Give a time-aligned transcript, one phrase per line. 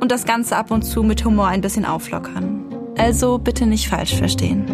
[0.00, 2.64] und das Ganze ab und zu mit Humor ein bisschen auflockern.
[2.96, 4.64] Also bitte nicht falsch verstehen.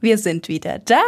[0.00, 0.98] Wir sind wieder da.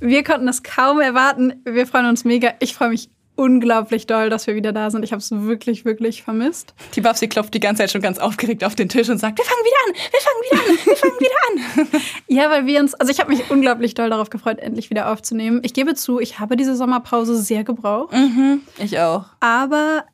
[0.00, 1.62] wir konnten es kaum erwarten.
[1.64, 2.52] Wir freuen uns mega.
[2.60, 5.02] Ich freue mich unglaublich doll, dass wir wieder da sind.
[5.02, 6.74] Ich habe es wirklich, wirklich vermisst.
[6.94, 9.44] Die Babsi klopft die ganze Zeit schon ganz aufgeregt auf den Tisch und sagt, wir
[9.44, 12.02] fangen wieder an, wir fangen wieder an, wir fangen wieder an.
[12.28, 15.60] ja, weil wir uns, also ich habe mich unglaublich doll darauf gefreut, endlich wieder aufzunehmen.
[15.64, 18.12] Ich gebe zu, ich habe diese Sommerpause sehr gebraucht.
[18.12, 19.26] Mhm, ich auch.
[19.40, 20.04] Aber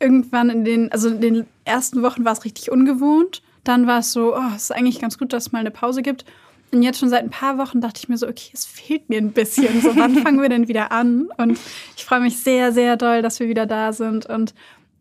[0.00, 3.42] irgendwann in den, also in den ersten Wochen war es richtig ungewohnt.
[3.64, 6.02] Dann war es so, oh, es ist eigentlich ganz gut, dass es mal eine Pause
[6.02, 6.24] gibt.
[6.72, 9.18] Und jetzt schon seit ein paar Wochen dachte ich mir so, okay, es fehlt mir
[9.18, 9.80] ein bisschen.
[9.80, 11.28] So, wann fangen wir denn wieder an?
[11.36, 11.58] Und
[11.96, 14.26] ich freue mich sehr, sehr doll, dass wir wieder da sind.
[14.26, 14.54] Und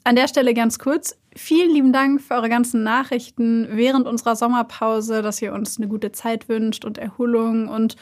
[0.03, 5.23] an der Stelle ganz kurz, vielen lieben Dank für eure ganzen Nachrichten während unserer Sommerpause,
[5.23, 7.95] dass ihr uns eine gute Zeit wünscht und Erholung und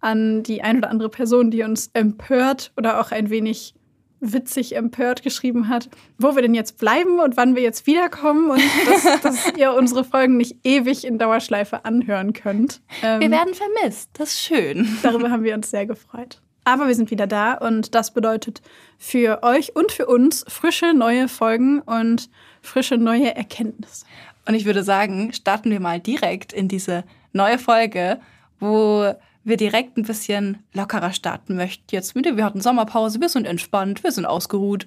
[0.00, 3.74] an die ein oder andere Person, die uns empört oder auch ein wenig
[4.20, 8.62] witzig empört geschrieben hat, wo wir denn jetzt bleiben und wann wir jetzt wiederkommen und
[8.86, 12.80] dass, dass ihr unsere Folgen nicht ewig in Dauerschleife anhören könnt.
[13.02, 14.10] Ähm, wir werden vermisst.
[14.14, 14.98] Das ist schön.
[15.02, 16.40] Darüber haben wir uns sehr gefreut.
[16.64, 18.60] Aber wir sind wieder da und das bedeutet
[18.98, 22.28] für euch und für uns frische neue Folgen und
[22.60, 24.04] frische neue Erkenntnisse.
[24.46, 28.20] Und ich würde sagen, starten wir mal direkt in diese neue Folge,
[28.58, 29.14] wo
[29.50, 31.84] wir direkt ein bisschen lockerer starten möchten.
[31.90, 34.86] Jetzt wieder, wir hatten Sommerpause, wir sind entspannt, wir sind ausgeruht.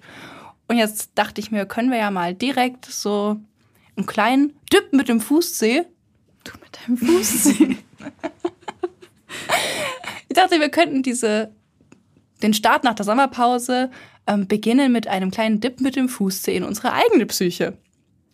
[0.67, 3.37] Und jetzt dachte ich mir, können wir ja mal direkt so
[3.95, 5.83] einen kleinen Dip mit dem Fußzeh.
[6.43, 7.77] Du mit deinem Fußzeh.
[10.29, 11.51] ich dachte, wir könnten diese,
[12.41, 13.91] den Start nach der Sommerpause
[14.25, 17.77] ähm, beginnen mit einem kleinen Dip mit dem Fußzeh in unsere eigene Psyche.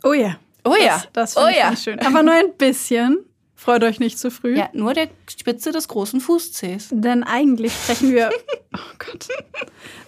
[0.04, 0.38] Oh ja.
[0.64, 1.04] Oh ja.
[1.14, 1.76] Das, das oh ja.
[1.76, 2.00] schön.
[2.00, 3.26] Aber nur ein bisschen.
[3.60, 4.58] Freut euch nicht zu früh.
[4.58, 6.88] Ja, nur der Spitze des großen Fußzehs.
[6.94, 8.30] Denn eigentlich sprechen wir.
[8.74, 9.28] oh Gott.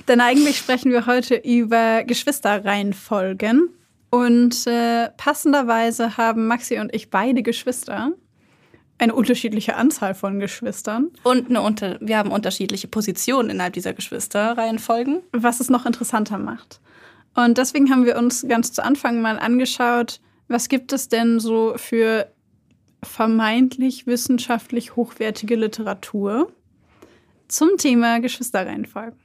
[0.07, 3.67] Denn eigentlich sprechen wir heute über Geschwisterreihenfolgen.
[4.09, 8.13] Und äh, passenderweise haben Maxi und ich beide Geschwister.
[8.97, 11.09] Eine unterschiedliche Anzahl von Geschwistern.
[11.23, 15.23] Und eine unter wir haben unterschiedliche Positionen innerhalb dieser Geschwisterreihenfolgen.
[15.34, 16.79] Was es noch interessanter macht.
[17.35, 21.73] Und deswegen haben wir uns ganz zu Anfang mal angeschaut, was gibt es denn so
[21.75, 22.31] für
[23.03, 26.51] vermeintlich wissenschaftlich hochwertige Literatur
[27.47, 29.19] zum Thema Geschwisterreihenfolgen.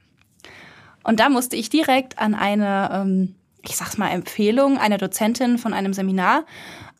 [1.03, 5.73] Und da musste ich direkt an eine, ähm, ich sag's mal, Empfehlung einer Dozentin von
[5.73, 6.45] einem Seminar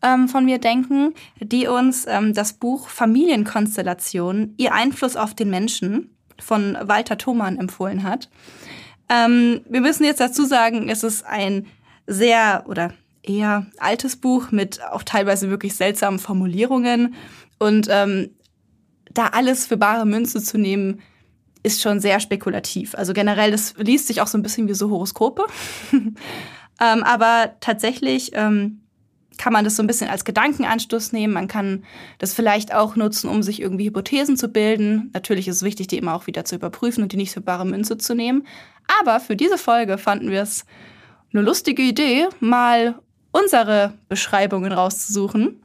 [0.02, 6.16] ähm, von mir denken, die uns ähm, das Buch Familienkonstellation, ihr Einfluss auf den Menschen
[6.40, 8.30] von Walter Thomann empfohlen hat.
[9.10, 11.66] Wir müssen jetzt dazu sagen, es ist ein
[12.06, 12.92] sehr oder
[13.22, 17.14] eher altes Buch mit auch teilweise wirklich seltsamen Formulierungen.
[17.58, 18.30] Und ähm,
[19.12, 21.00] da alles für bare Münze zu nehmen,
[21.62, 22.94] ist schon sehr spekulativ.
[22.94, 25.46] Also generell, das liest sich auch so ein bisschen wie so Horoskope.
[25.92, 26.14] ähm,
[26.78, 28.80] aber tatsächlich ähm,
[29.38, 31.32] kann man das so ein bisschen als Gedankenanstoß nehmen.
[31.32, 31.84] Man kann
[32.18, 35.10] das vielleicht auch nutzen, um sich irgendwie Hypothesen zu bilden.
[35.14, 37.66] Natürlich ist es wichtig, die immer auch wieder zu überprüfen und die nicht für bare
[37.66, 38.46] Münze zu nehmen.
[39.00, 40.64] Aber für diese Folge fanden wir es
[41.32, 42.98] eine lustige Idee, mal
[43.38, 45.60] unsere Beschreibungen rauszusuchen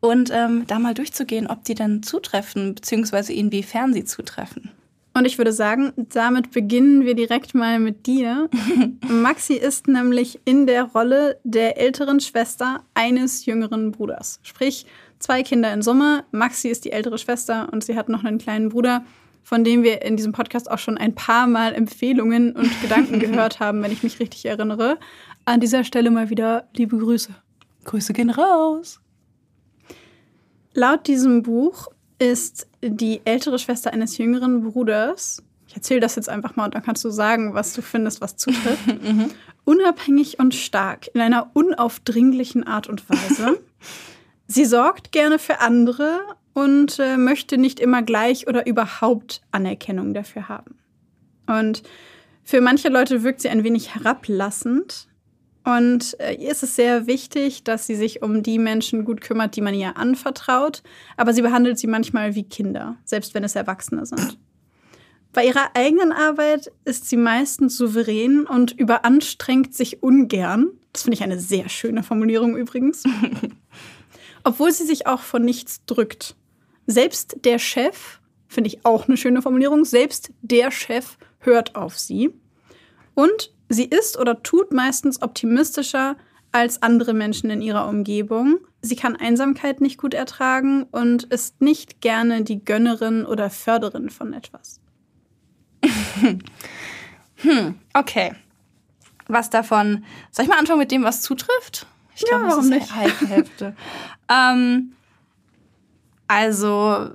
[0.00, 4.70] und ähm, da mal durchzugehen, ob die dann zutreffen, beziehungsweise inwiefern sie zutreffen.
[5.14, 8.50] Und ich würde sagen, damit beginnen wir direkt mal mit dir.
[9.08, 14.40] Maxi ist nämlich in der Rolle der älteren Schwester eines jüngeren Bruders.
[14.42, 14.84] Sprich,
[15.18, 16.24] zwei Kinder in Summe.
[16.32, 19.06] Maxi ist die ältere Schwester und sie hat noch einen kleinen Bruder,
[19.46, 23.60] von dem wir in diesem Podcast auch schon ein paar Mal Empfehlungen und Gedanken gehört
[23.60, 24.98] haben, wenn ich mich richtig erinnere.
[25.44, 27.30] An dieser Stelle mal wieder liebe Grüße.
[27.84, 28.98] Grüße gehen raus.
[30.74, 31.86] Laut diesem Buch
[32.18, 36.82] ist die ältere Schwester eines jüngeren Bruders, ich erzähle das jetzt einfach mal und dann
[36.82, 38.86] kannst du sagen, was du findest, was zutrifft.
[39.02, 39.30] mhm.
[39.64, 43.60] Unabhängig und stark, in einer unaufdringlichen Art und Weise.
[44.48, 46.18] Sie sorgt gerne für andere
[46.56, 50.78] und äh, möchte nicht immer gleich oder überhaupt Anerkennung dafür haben.
[51.46, 51.82] Und
[52.44, 55.06] für manche Leute wirkt sie ein wenig herablassend.
[55.64, 59.54] Und äh, ihr ist es sehr wichtig, dass sie sich um die Menschen gut kümmert,
[59.54, 60.82] die man ihr anvertraut.
[61.18, 64.38] Aber sie behandelt sie manchmal wie Kinder, selbst wenn es Erwachsene sind.
[65.34, 70.70] Bei ihrer eigenen Arbeit ist sie meistens souverän und überanstrengt sich ungern.
[70.94, 73.04] Das finde ich eine sehr schöne Formulierung übrigens.
[74.44, 76.34] Obwohl sie sich auch von nichts drückt.
[76.86, 82.32] Selbst der Chef, finde ich auch eine schöne Formulierung, selbst der Chef hört auf sie.
[83.14, 86.16] Und sie ist oder tut meistens optimistischer
[86.52, 88.58] als andere Menschen in ihrer Umgebung.
[88.80, 94.32] Sie kann Einsamkeit nicht gut ertragen und ist nicht gerne die Gönnerin oder Förderin von
[94.32, 94.80] etwas.
[97.36, 98.34] hm, okay.
[99.28, 100.04] Was davon?
[100.30, 101.86] Soll ich mal anfangen mit dem, was zutrifft?
[102.14, 102.96] Ich glaube, ja, warum das ist nicht?
[102.96, 103.76] halbe Hälfte.
[104.30, 104.95] ähm,
[106.28, 107.10] also,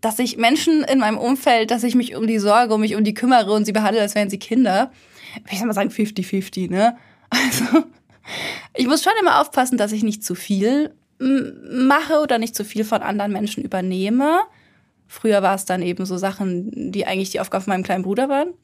[0.00, 3.04] dass ich Menschen in meinem Umfeld, dass ich mich um die sorge, um mich um
[3.04, 4.90] die kümmere und sie behandle, als wären sie Kinder.
[5.50, 6.96] Ich soll mal sagen 50-50, ne?
[7.32, 7.84] Also,
[8.74, 12.84] ich muss schon immer aufpassen, dass ich nicht zu viel mache oder nicht zu viel
[12.84, 14.40] von anderen Menschen übernehme.
[15.06, 18.28] Früher war es dann eben so Sachen, die eigentlich die Aufgabe von meinem kleinen Bruder
[18.28, 18.54] waren.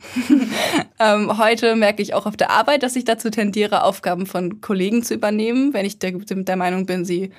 [1.00, 5.02] ähm, heute merke ich auch auf der Arbeit, dass ich dazu tendiere, Aufgaben von Kollegen
[5.02, 7.30] zu übernehmen, wenn ich der, der Meinung bin, sie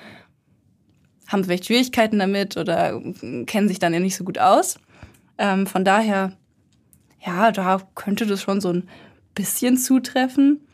[1.28, 3.00] haben vielleicht Schwierigkeiten damit oder
[3.46, 4.80] kennen sich dann ja nicht so gut aus.
[5.38, 6.32] Ähm, von daher,
[7.24, 8.88] ja, da könnte das schon so ein
[9.34, 10.66] bisschen zutreffen.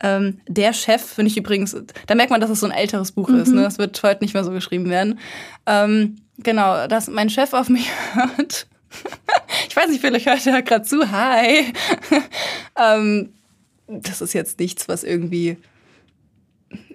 [0.00, 1.76] Ähm, der Chef finde ich übrigens,
[2.06, 3.40] da merkt man, dass es so ein älteres Buch mhm.
[3.40, 3.52] ist.
[3.52, 3.62] Ne?
[3.62, 5.20] Das wird heute nicht mehr so geschrieben werden.
[5.66, 8.66] Ähm, Genau, dass mein Chef auf mich hört.
[9.68, 11.10] ich weiß nicht, vielleicht hört er gerade zu.
[11.10, 11.72] Hi.
[12.78, 13.32] ähm,
[13.86, 15.58] das ist jetzt nichts, was irgendwie.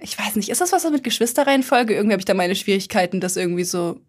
[0.02, 1.94] Ich weiß nicht, ist das was mit Geschwisterreihenfolge?
[1.94, 4.00] Irgendwie habe ich da meine Schwierigkeiten, das irgendwie so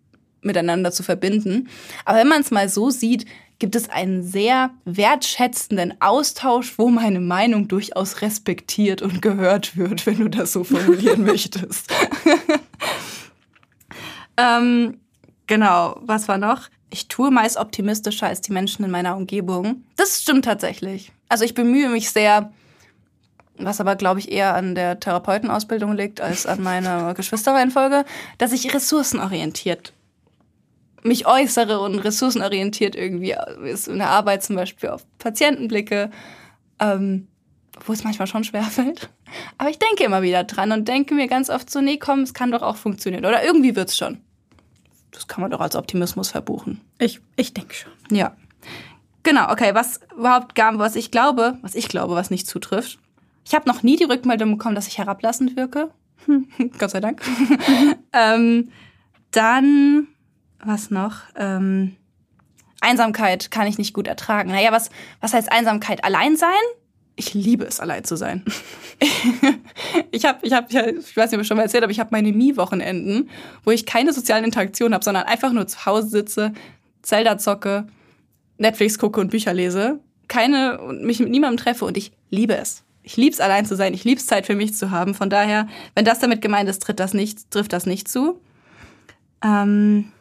[0.42, 1.68] miteinander zu verbinden.
[2.04, 3.26] Aber wenn man es mal so sieht,
[3.58, 10.18] gibt es einen sehr wertschätzenden Austausch, wo meine Meinung durchaus respektiert und gehört wird, wenn
[10.18, 11.92] du das so formulieren möchtest.
[14.38, 14.96] ähm,
[15.50, 16.68] Genau, was war noch?
[16.90, 19.82] Ich tue meist optimistischer als die Menschen in meiner Umgebung.
[19.96, 21.10] Das stimmt tatsächlich.
[21.28, 22.52] Also ich bemühe mich sehr,
[23.64, 28.04] was aber, glaube ich, eher an der Therapeutenausbildung liegt als an meiner Geschwisterreihenfolge,
[28.38, 29.92] dass ich ressourcenorientiert
[31.02, 33.34] mich äußere und ressourcenorientiert irgendwie
[33.86, 36.10] in der Arbeit zum Beispiel auf Patienten blicke,
[36.78, 37.26] ähm,
[37.86, 39.08] wo es manchmal schon schwerfällt.
[39.56, 42.34] Aber ich denke immer wieder dran und denke mir ganz oft so, nee, komm, es
[42.34, 43.24] kann doch auch funktionieren.
[43.24, 44.18] Oder irgendwie wird's schon
[45.10, 46.80] das kann man doch als Optimismus verbuchen.
[46.98, 47.92] Ich, ich denke schon.
[48.10, 48.36] Ja.
[49.22, 52.98] Genau, okay, was überhaupt gar, was ich glaube, was ich glaube, was nicht zutrifft.
[53.50, 55.90] Ich habe noch nie die Rückmeldung bekommen, dass ich herablassend wirke.
[56.78, 57.20] Gott sei Dank.
[58.12, 58.70] ähm,
[59.32, 60.06] dann,
[60.64, 61.22] was noch?
[61.34, 61.96] Ähm,
[62.80, 64.52] Einsamkeit kann ich nicht gut ertragen.
[64.52, 66.04] Naja, was, was heißt Einsamkeit?
[66.04, 66.50] Allein sein?
[67.16, 68.44] ich liebe es, allein zu sein.
[70.10, 72.10] ich habe, ich, hab, ich weiß nicht, ob ich schon mal erzählt habe, ich habe
[72.12, 73.28] meine Mie-Wochenenden,
[73.64, 76.52] wo ich keine sozialen Interaktionen habe, sondern einfach nur zu Hause sitze,
[77.02, 77.88] Zelda zocke,
[78.58, 82.84] Netflix gucke und Bücher lese, keine und mich mit niemandem treffe und ich liebe es.
[83.10, 83.92] Ich liebe es, allein zu sein.
[83.92, 85.14] Ich liebe es, Zeit für mich zu haben.
[85.14, 88.40] Von daher, wenn das damit gemeint ist, tritt das nicht, trifft das nicht zu.
[89.42, 90.12] Ähm,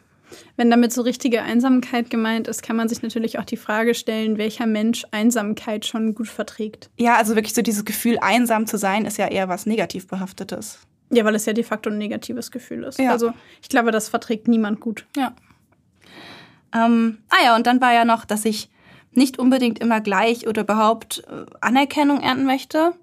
[0.56, 4.38] wenn damit so richtige Einsamkeit gemeint ist, kann man sich natürlich auch die Frage stellen,
[4.38, 6.90] welcher Mensch Einsamkeit schon gut verträgt.
[6.96, 10.80] Ja, also wirklich so dieses Gefühl, einsam zu sein, ist ja eher was negativ behaftetes.
[11.10, 12.98] Ja, weil es ja de facto ein negatives Gefühl ist.
[12.98, 13.12] Ja.
[13.12, 13.32] Also
[13.62, 15.06] ich glaube, das verträgt niemand gut.
[15.16, 15.36] Ja.
[16.74, 18.68] Ähm, ah ja, und dann war ja noch, dass ich
[19.12, 22.94] nicht unbedingt immer gleich oder überhaupt äh, Anerkennung ernten möchte.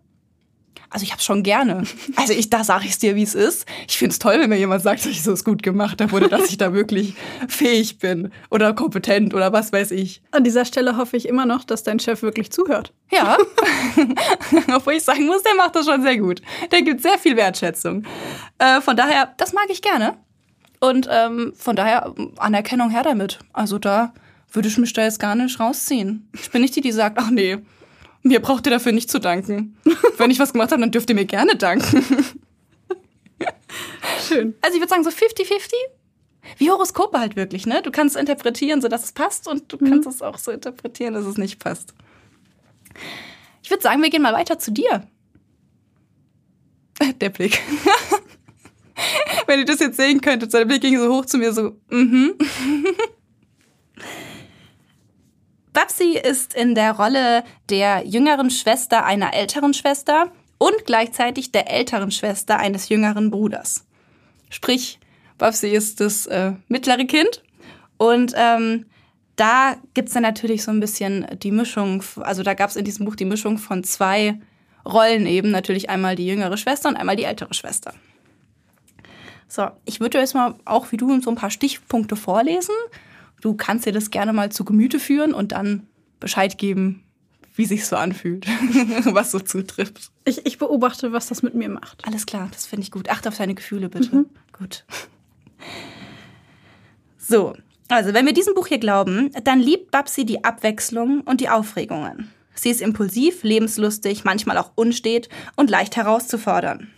[0.89, 1.83] Also ich hab's schon gerne.
[2.15, 3.67] Also ich, da sage ich dir, wie es ist.
[3.87, 6.29] Ich find's toll, wenn mir jemand sagt, dass ich so es gut gemacht habe oder
[6.29, 7.13] dass ich da wirklich
[7.47, 10.21] fähig bin oder kompetent oder was weiß ich.
[10.31, 12.93] An dieser Stelle hoffe ich immer noch, dass dein Chef wirklich zuhört.
[13.11, 13.37] Ja.
[14.75, 16.41] Obwohl ich sagen muss, der macht das schon sehr gut.
[16.71, 18.03] Der gibt sehr viel Wertschätzung.
[18.57, 20.17] Äh, von daher, das mag ich gerne.
[20.79, 23.39] Und ähm, von daher Anerkennung her damit.
[23.53, 24.13] Also da
[24.51, 26.29] würde ich mich da jetzt gar nicht rausziehen.
[26.33, 27.57] Ich bin nicht die, die sagt, ach nee,
[28.23, 29.77] mir braucht ihr dafür nicht zu danken.
[30.17, 32.03] Wenn ich was gemacht habe, dann dürft ihr mir gerne danken.
[34.27, 34.55] Schön.
[34.61, 35.73] Also ich würde sagen so 50-50.
[36.57, 37.81] Wie Horoskope halt wirklich, ne?
[37.81, 39.89] Du kannst es interpretieren, sodass es passt und du mhm.
[39.89, 41.93] kannst es auch so interpretieren, dass es nicht passt.
[43.63, 45.05] Ich würde sagen, wir gehen mal weiter zu dir.
[47.21, 47.61] Der Blick.
[49.45, 52.33] Wenn ihr das jetzt sehen könntet, der Blick ging so hoch zu mir, so, mhm.
[52.39, 52.47] was
[55.77, 62.09] Babsi ist in der Rolle der jüngeren Schwester einer älteren Schwester und gleichzeitig der älteren
[62.09, 63.85] Schwester eines jüngeren Bruders.
[64.49, 64.99] Sprich,
[65.37, 67.43] Babsi ist das äh, mittlere Kind
[67.97, 68.87] und ähm,
[69.35, 73.15] da gibt's dann natürlich so ein bisschen die Mischung, also da gab's in diesem Buch
[73.15, 74.39] die Mischung von zwei
[74.83, 77.93] Rollen eben, natürlich einmal die jüngere Schwester und einmal die ältere Schwester.
[79.47, 82.73] So, ich würde jetzt mal auch wie du so ein paar Stichpunkte vorlesen.
[83.41, 85.87] Du kannst dir das gerne mal zu Gemüte führen und dann
[86.19, 87.03] Bescheid geben,
[87.55, 88.45] wie sich so anfühlt,
[89.05, 90.11] was so zutrifft.
[90.25, 92.05] Ich, ich beobachte, was das mit mir macht.
[92.05, 93.09] Alles klar, das finde ich gut.
[93.09, 94.15] Achte auf deine Gefühle bitte.
[94.15, 94.25] Mhm.
[94.57, 94.85] Gut.
[97.17, 97.55] So,
[97.89, 102.31] also wenn wir diesem Buch hier glauben, dann liebt Babsi die Abwechslung und die Aufregungen.
[102.53, 106.89] Sie ist impulsiv, lebenslustig, manchmal auch unstet und leicht herauszufordern.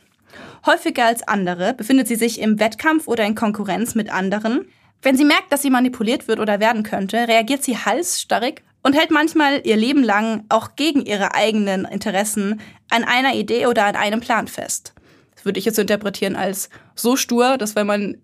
[0.66, 4.66] Häufiger als andere befindet sie sich im Wettkampf oder in Konkurrenz mit anderen.
[5.02, 9.12] Wenn sie merkt, dass sie manipuliert wird oder werden könnte, reagiert sie halsstarrig und hält
[9.12, 14.20] manchmal ihr Leben lang auch gegen ihre eigenen Interessen an einer Idee oder an einem
[14.20, 14.94] Plan fest.
[15.36, 18.18] Das würde ich jetzt interpretieren als so stur, dass wenn man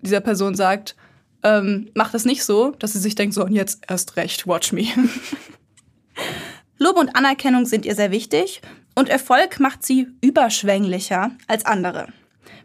[0.00, 0.96] dieser Person sagt,
[1.42, 4.72] ähm, mach das nicht so, dass sie sich denkt, so und jetzt erst recht, watch
[4.72, 4.86] me.
[6.78, 8.62] Lob und Anerkennung sind ihr sehr wichtig
[8.94, 12.08] und Erfolg macht sie überschwänglicher als andere.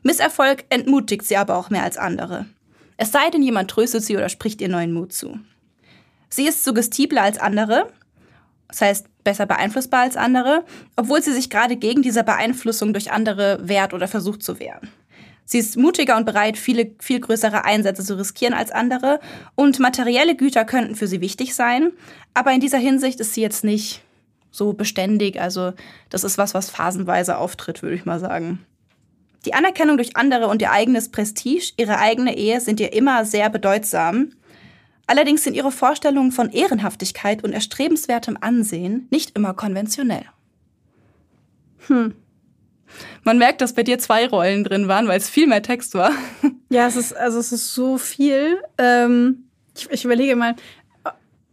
[0.04, 2.46] Misserfolg entmutigt sie aber auch mehr als andere.
[2.98, 5.40] Es sei denn, jemand tröstet sie oder spricht ihr neuen Mut zu.
[6.30, 7.92] Sie ist suggestibler als andere,
[8.68, 13.60] das heißt besser beeinflussbar als andere, obwohl sie sich gerade gegen diese Beeinflussung durch andere
[13.68, 14.90] wehrt oder versucht zu wehren.
[15.46, 19.22] Sie ist mutiger und bereit, viele, viel größere Einsätze zu riskieren als andere
[19.56, 21.94] und materielle Güter könnten für sie wichtig sein,
[22.34, 24.02] aber in dieser Hinsicht ist sie jetzt nicht
[24.52, 25.40] so beständig.
[25.40, 25.74] Also
[26.10, 28.66] das ist was, was phasenweise auftritt, würde ich mal sagen.
[29.48, 33.50] Die Anerkennung durch andere und ihr eigenes Prestige, ihre eigene Ehe sind ihr immer sehr
[33.50, 34.32] bedeutsam.
[35.06, 40.26] Allerdings sind ihre Vorstellungen von Ehrenhaftigkeit und erstrebenswertem Ansehen nicht immer konventionell.
[41.88, 42.14] Hm.
[43.24, 46.12] Man merkt, dass bei dir zwei Rollen drin waren, weil es viel mehr Text war.
[46.70, 48.62] Ja, es ist, also es ist so viel.
[48.78, 50.58] Ähm, ich, ich überlege mal,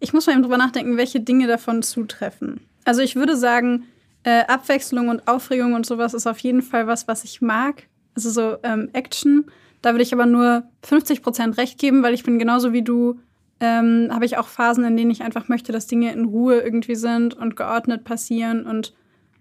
[0.01, 2.59] ich muss mal eben drüber nachdenken, welche Dinge davon zutreffen.
[2.85, 3.85] Also ich würde sagen,
[4.25, 7.89] äh, Abwechslung und Aufregung und sowas ist auf jeden Fall was, was ich mag.
[8.15, 9.47] Also so ähm, Action.
[9.83, 13.21] Da würde ich aber nur 50 Prozent recht geben, weil ich bin genauso wie du,
[13.61, 16.95] ähm, habe ich auch Phasen, in denen ich einfach möchte, dass Dinge in Ruhe irgendwie
[16.95, 18.65] sind und geordnet passieren.
[18.65, 18.95] Und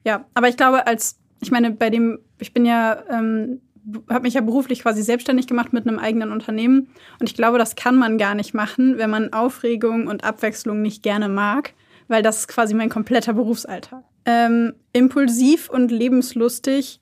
[0.04, 3.62] ja, aber ich glaube, als, ich meine, bei dem, ich bin ja, ähm,
[4.10, 6.90] habe mich ja beruflich quasi selbstständig gemacht mit einem eigenen Unternehmen.
[7.20, 11.04] Und ich glaube, das kann man gar nicht machen, wenn man Aufregung und Abwechslung nicht
[11.04, 11.74] gerne mag
[12.08, 14.04] weil das ist quasi mein kompletter Berufsalltag.
[14.26, 17.00] Ähm, impulsiv und lebenslustig.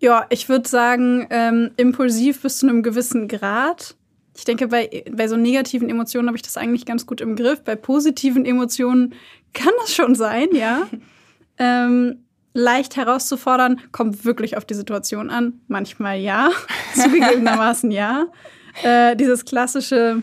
[0.00, 3.96] Ja, ich würde sagen, ähm, impulsiv bis zu einem gewissen Grad.
[4.36, 7.62] Ich denke, bei, bei so negativen Emotionen habe ich das eigentlich ganz gut im Griff.
[7.64, 9.14] Bei positiven Emotionen
[9.52, 10.86] kann das schon sein, ja.
[11.58, 12.24] ähm,
[12.54, 15.60] leicht herauszufordern, kommt wirklich auf die Situation an.
[15.68, 16.50] Manchmal ja,
[16.94, 18.26] zugegebenermaßen ja.
[18.82, 20.22] Äh, dieses klassische,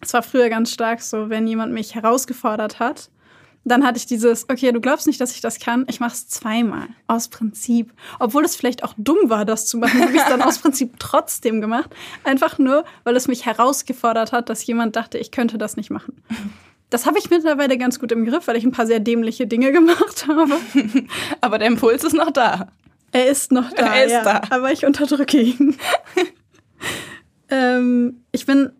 [0.00, 3.10] es war früher ganz stark so, wenn jemand mich herausgefordert hat,
[3.64, 6.28] dann hatte ich dieses, okay, du glaubst nicht, dass ich das kann, ich mache es
[6.28, 6.88] zweimal.
[7.06, 7.92] Aus Prinzip.
[8.18, 10.94] Obwohl es vielleicht auch dumm war, das zu machen, habe ich es dann aus Prinzip
[10.98, 11.90] trotzdem gemacht.
[12.24, 16.22] Einfach nur, weil es mich herausgefordert hat, dass jemand dachte, ich könnte das nicht machen.
[16.88, 19.72] Das habe ich mittlerweile ganz gut im Griff, weil ich ein paar sehr dämliche Dinge
[19.72, 20.54] gemacht habe.
[21.40, 22.68] Aber der Impuls ist noch da.
[23.12, 23.94] Er ist noch da.
[23.94, 24.42] Er ist ja, da.
[24.50, 25.76] Aber ich unterdrücke ihn.
[27.50, 28.72] ähm, ich bin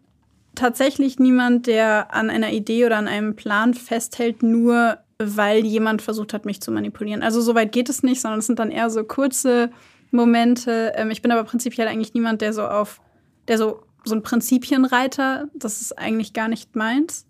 [0.61, 6.35] tatsächlich niemand, der an einer Idee oder an einem Plan festhält, nur weil jemand versucht
[6.35, 7.23] hat, mich zu manipulieren.
[7.23, 9.71] Also so weit geht es nicht, sondern es sind dann eher so kurze
[10.11, 10.93] Momente.
[10.97, 13.01] Ähm, ich bin aber prinzipiell eigentlich niemand, der so auf,
[13.49, 17.27] der so, so ein Prinzipienreiter, das ist eigentlich gar nicht meins.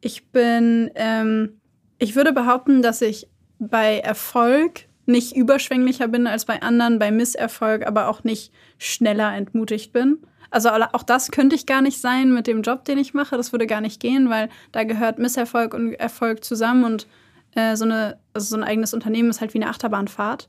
[0.00, 1.60] Ich bin, ähm,
[1.98, 7.86] ich würde behaupten, dass ich bei Erfolg nicht überschwänglicher bin als bei anderen, bei Misserfolg
[7.86, 10.18] aber auch nicht schneller entmutigt bin.
[10.50, 13.36] Also auch das könnte ich gar nicht sein mit dem Job, den ich mache.
[13.36, 17.06] Das würde gar nicht gehen, weil da gehört Misserfolg und Erfolg zusammen und
[17.54, 20.48] äh, so, eine, also so ein eigenes Unternehmen ist halt wie eine Achterbahnfahrt.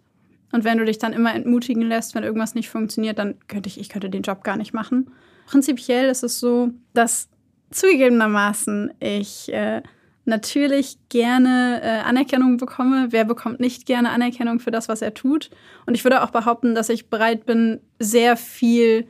[0.51, 3.79] Und wenn du dich dann immer entmutigen lässt, wenn irgendwas nicht funktioniert, dann könnte ich,
[3.79, 5.11] ich könnte den Job gar nicht machen.
[5.45, 7.29] Prinzipiell ist es so, dass
[7.71, 9.81] zugegebenermaßen ich äh,
[10.25, 13.07] natürlich gerne äh, Anerkennung bekomme.
[13.11, 15.49] Wer bekommt nicht gerne Anerkennung für das, was er tut?
[15.85, 19.07] Und ich würde auch behaupten, dass ich bereit bin, sehr viel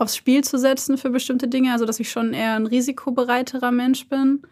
[0.00, 4.08] aufs Spiel zu setzen für bestimmte Dinge, also dass ich schon eher ein risikobereiterer Mensch
[4.08, 4.42] bin.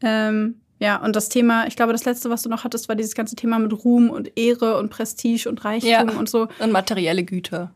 [0.00, 3.14] Ähm, ja, und das Thema, ich glaube, das letzte, was du noch hattest, war dieses
[3.14, 6.48] ganze Thema mit Ruhm und Ehre und Prestige und Reichtum ja, und so.
[6.58, 7.72] Und materielle Güter.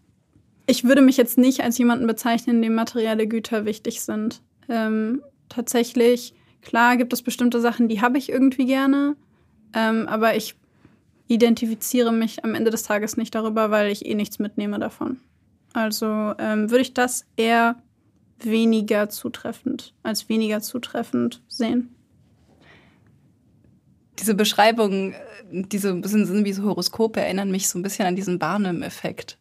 [0.67, 4.43] Ich würde mich jetzt nicht als jemanden bezeichnen, dem materielle Güter wichtig sind.
[4.69, 9.17] Ähm, tatsächlich Klar gibt es bestimmte Sachen, die habe ich irgendwie gerne,
[9.75, 10.57] ähm, aber ich
[11.29, 15.21] identifiziere mich am Ende des Tages nicht darüber, weil ich eh nichts mitnehme davon.
[15.73, 17.77] Also ähm, würde ich das eher
[18.45, 21.95] weniger zutreffend als weniger zutreffend sehen.
[24.19, 25.17] Diese Beschreibungen, äh,
[25.51, 29.39] diese sind, sind wie so Horoskope, erinnern mich so ein bisschen an diesen Barnum-Effekt.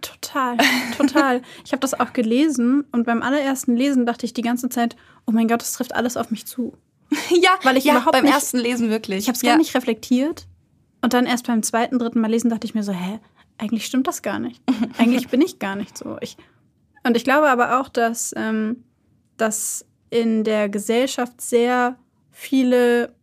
[0.00, 0.56] Total,
[0.96, 1.42] total.
[1.64, 5.32] ich habe das auch gelesen und beim allerersten Lesen dachte ich die ganze Zeit, oh
[5.32, 6.76] mein Gott, das trifft alles auf mich zu.
[7.30, 9.20] ja, weil ich ja, überhaupt beim nicht, ersten Lesen wirklich.
[9.20, 9.52] Ich habe es ja.
[9.52, 10.46] gar nicht reflektiert
[11.00, 13.18] und dann erst beim zweiten, dritten Mal lesen dachte ich mir so, hä,
[13.58, 14.62] eigentlich stimmt das gar nicht.
[14.98, 16.16] eigentlich bin ich gar nicht so.
[16.20, 16.36] Ich,
[17.04, 18.84] und ich glaube aber auch, dass, ähm,
[19.36, 21.98] dass in der Gesellschaft sehr
[22.30, 23.14] viele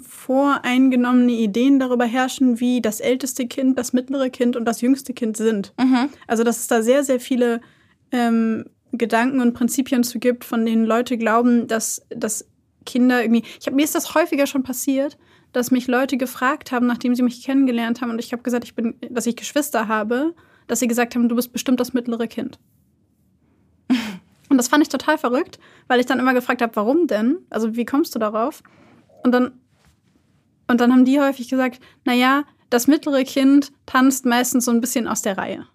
[0.00, 5.36] voreingenommene Ideen darüber herrschen, wie das älteste Kind, das mittlere Kind und das jüngste Kind
[5.36, 5.72] sind.
[5.78, 6.10] Mhm.
[6.26, 7.60] Also dass es da sehr, sehr viele
[8.12, 12.46] ähm, Gedanken und Prinzipien zu gibt, von denen Leute glauben, dass, dass
[12.86, 13.42] Kinder irgendwie.
[13.60, 15.18] Ich habe mir ist das häufiger schon passiert,
[15.52, 18.74] dass mich Leute gefragt haben, nachdem sie mich kennengelernt haben, und ich habe gesagt, ich
[18.74, 20.34] bin, dass ich Geschwister habe,
[20.66, 22.58] dass sie gesagt haben, du bist bestimmt das mittlere Kind.
[24.50, 27.38] Und das fand ich total verrückt, weil ich dann immer gefragt habe, warum denn?
[27.50, 28.62] Also wie kommst du darauf?
[29.22, 29.52] Und dann,
[30.68, 35.06] und dann haben die häufig gesagt, naja, das mittlere Kind tanzt meistens so ein bisschen
[35.08, 35.66] aus der Reihe.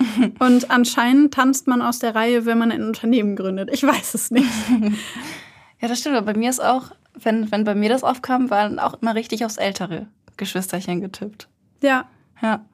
[0.40, 3.70] Und anscheinend tanzt man aus der Reihe, wenn man ein Unternehmen gründet.
[3.72, 4.50] Ich weiß es nicht.
[5.80, 6.14] Ja, das stimmt.
[6.14, 9.44] Aber bei mir ist auch, wenn, wenn bei mir das aufkam, waren auch immer richtig
[9.44, 11.48] aufs ältere Geschwisterchen getippt.
[11.82, 12.08] Ja.
[12.40, 12.64] Ja.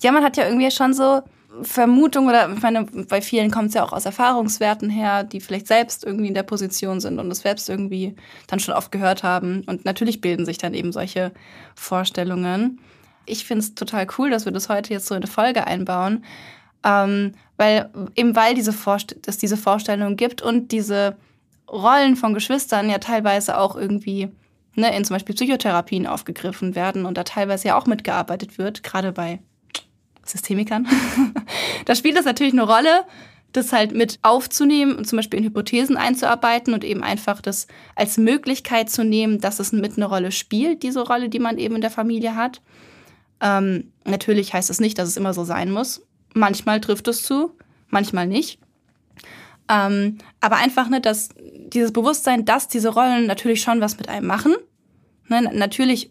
[0.00, 1.22] Ja, man hat ja irgendwie schon so
[1.60, 5.66] Vermutung oder ich meine, bei vielen kommt es ja auch aus Erfahrungswerten her, die vielleicht
[5.66, 8.16] selbst irgendwie in der Position sind und es selbst irgendwie
[8.46, 9.62] dann schon oft gehört haben.
[9.66, 11.32] Und natürlich bilden sich dann eben solche
[11.74, 12.80] Vorstellungen.
[13.26, 16.24] Ich finde es total cool, dass wir das heute jetzt so in eine Folge einbauen,
[16.84, 21.16] ähm, weil eben weil diese Vorst es diese Vorstellung gibt und diese
[21.72, 24.28] Rollen von Geschwistern ja teilweise auch irgendwie
[24.74, 29.12] ne, in zum Beispiel Psychotherapien aufgegriffen werden und da teilweise ja auch mitgearbeitet wird, gerade
[29.12, 29.40] bei
[30.24, 30.86] Systemikern.
[31.84, 33.04] da spielt das natürlich eine Rolle,
[33.52, 38.16] das halt mit aufzunehmen und zum Beispiel in Hypothesen einzuarbeiten und eben einfach das als
[38.16, 41.80] Möglichkeit zu nehmen, dass es mit eine Rolle spielt, diese Rolle, die man eben in
[41.80, 42.62] der Familie hat.
[43.40, 46.06] Ähm, natürlich heißt es das nicht, dass es immer so sein muss.
[46.34, 47.54] Manchmal trifft es zu,
[47.88, 48.58] manchmal nicht.
[49.68, 51.30] Ähm, aber einfach, ne, dass
[51.72, 54.54] dieses Bewusstsein, dass diese Rollen natürlich schon was mit einem machen.
[55.28, 56.10] Ne, natürlich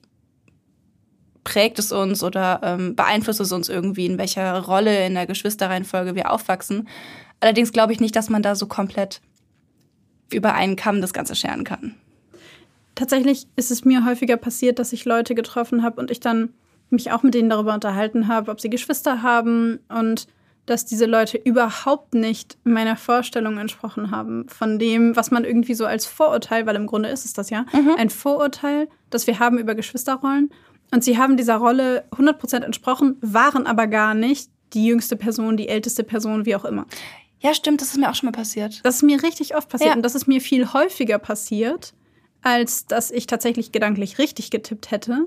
[1.43, 6.15] prägt es uns oder ähm, beeinflusst es uns irgendwie, in welcher Rolle in der Geschwisterreihenfolge
[6.15, 6.87] wir aufwachsen.
[7.39, 9.21] Allerdings glaube ich nicht, dass man da so komplett
[10.31, 11.95] über einen Kamm das Ganze scheren kann.
[12.95, 16.53] Tatsächlich ist es mir häufiger passiert, dass ich Leute getroffen habe und ich dann
[16.89, 20.27] mich auch mit denen darüber unterhalten habe, ob sie Geschwister haben und
[20.71, 25.85] dass diese Leute überhaupt nicht meiner Vorstellung entsprochen haben von dem, was man irgendwie so
[25.85, 27.95] als Vorurteil, weil im Grunde ist es das ja, mhm.
[27.97, 30.49] ein Vorurteil, das wir haben über Geschwisterrollen.
[30.93, 35.67] Und sie haben dieser Rolle 100% entsprochen, waren aber gar nicht die jüngste Person, die
[35.67, 36.85] älteste Person, wie auch immer.
[37.41, 38.79] Ja, stimmt, das ist mir auch schon mal passiert.
[38.83, 39.95] Das ist mir richtig oft passiert ja.
[39.95, 41.93] und das ist mir viel häufiger passiert,
[42.41, 45.25] als dass ich tatsächlich gedanklich richtig getippt hätte.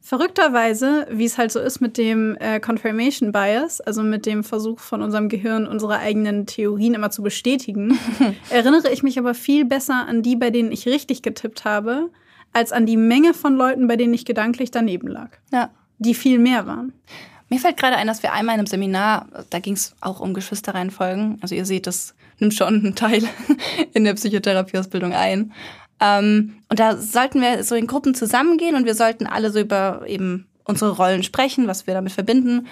[0.00, 4.80] Verrückterweise, wie es halt so ist mit dem äh, Confirmation Bias, also mit dem Versuch
[4.80, 7.98] von unserem Gehirn, unsere eigenen Theorien immer zu bestätigen,
[8.50, 12.10] erinnere ich mich aber viel besser an die, bei denen ich richtig getippt habe,
[12.52, 15.30] als an die Menge von Leuten, bei denen ich gedanklich daneben lag.
[15.52, 15.70] Ja.
[15.98, 16.92] Die viel mehr waren.
[17.48, 20.34] Mir fällt gerade ein, dass wir einmal in einem Seminar, da ging es auch um
[20.34, 21.38] Geschwisterreihenfolgen.
[21.40, 23.22] Also ihr seht, das nimmt schon einen Teil
[23.94, 25.52] in der Psychotherapieausbildung ein.
[26.00, 30.02] Ähm, und da sollten wir so in Gruppen zusammengehen und wir sollten alle so über
[30.06, 32.66] eben unsere Rollen sprechen, was wir damit verbinden.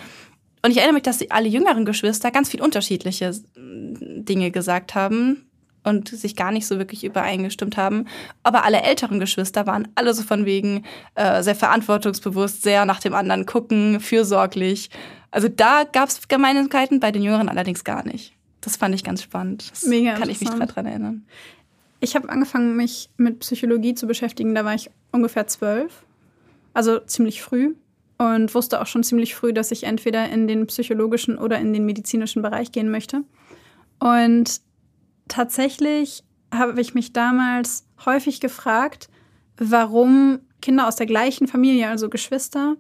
[0.63, 5.47] Und ich erinnere mich, dass alle jüngeren Geschwister ganz viel unterschiedliche Dinge gesagt haben
[5.85, 8.07] und sich gar nicht so wirklich übereingestimmt haben.
[8.43, 10.85] Aber alle älteren Geschwister waren alle so von wegen
[11.15, 14.91] äh, sehr verantwortungsbewusst, sehr nach dem anderen gucken, fürsorglich.
[15.31, 18.33] Also da gab es Gemeinsamkeiten, bei den Jüngeren allerdings gar nicht.
[18.61, 19.71] Das fand ich ganz spannend.
[19.71, 21.25] Das Mega kann ich mich dran erinnern.
[22.01, 26.05] Ich habe angefangen, mich mit Psychologie zu beschäftigen, da war ich ungefähr zwölf.
[26.75, 27.75] Also ziemlich früh.
[28.19, 31.85] Und wusste auch schon ziemlich früh, dass ich entweder in den psychologischen oder in den
[31.85, 33.25] medizinischen Bereich gehen möchte.
[33.99, 34.61] Und
[35.29, 39.09] tatsächlich habe ich mich damals häufig gefragt,
[39.59, 42.77] warum Kinder aus der gleichen Familie, also Geschwister,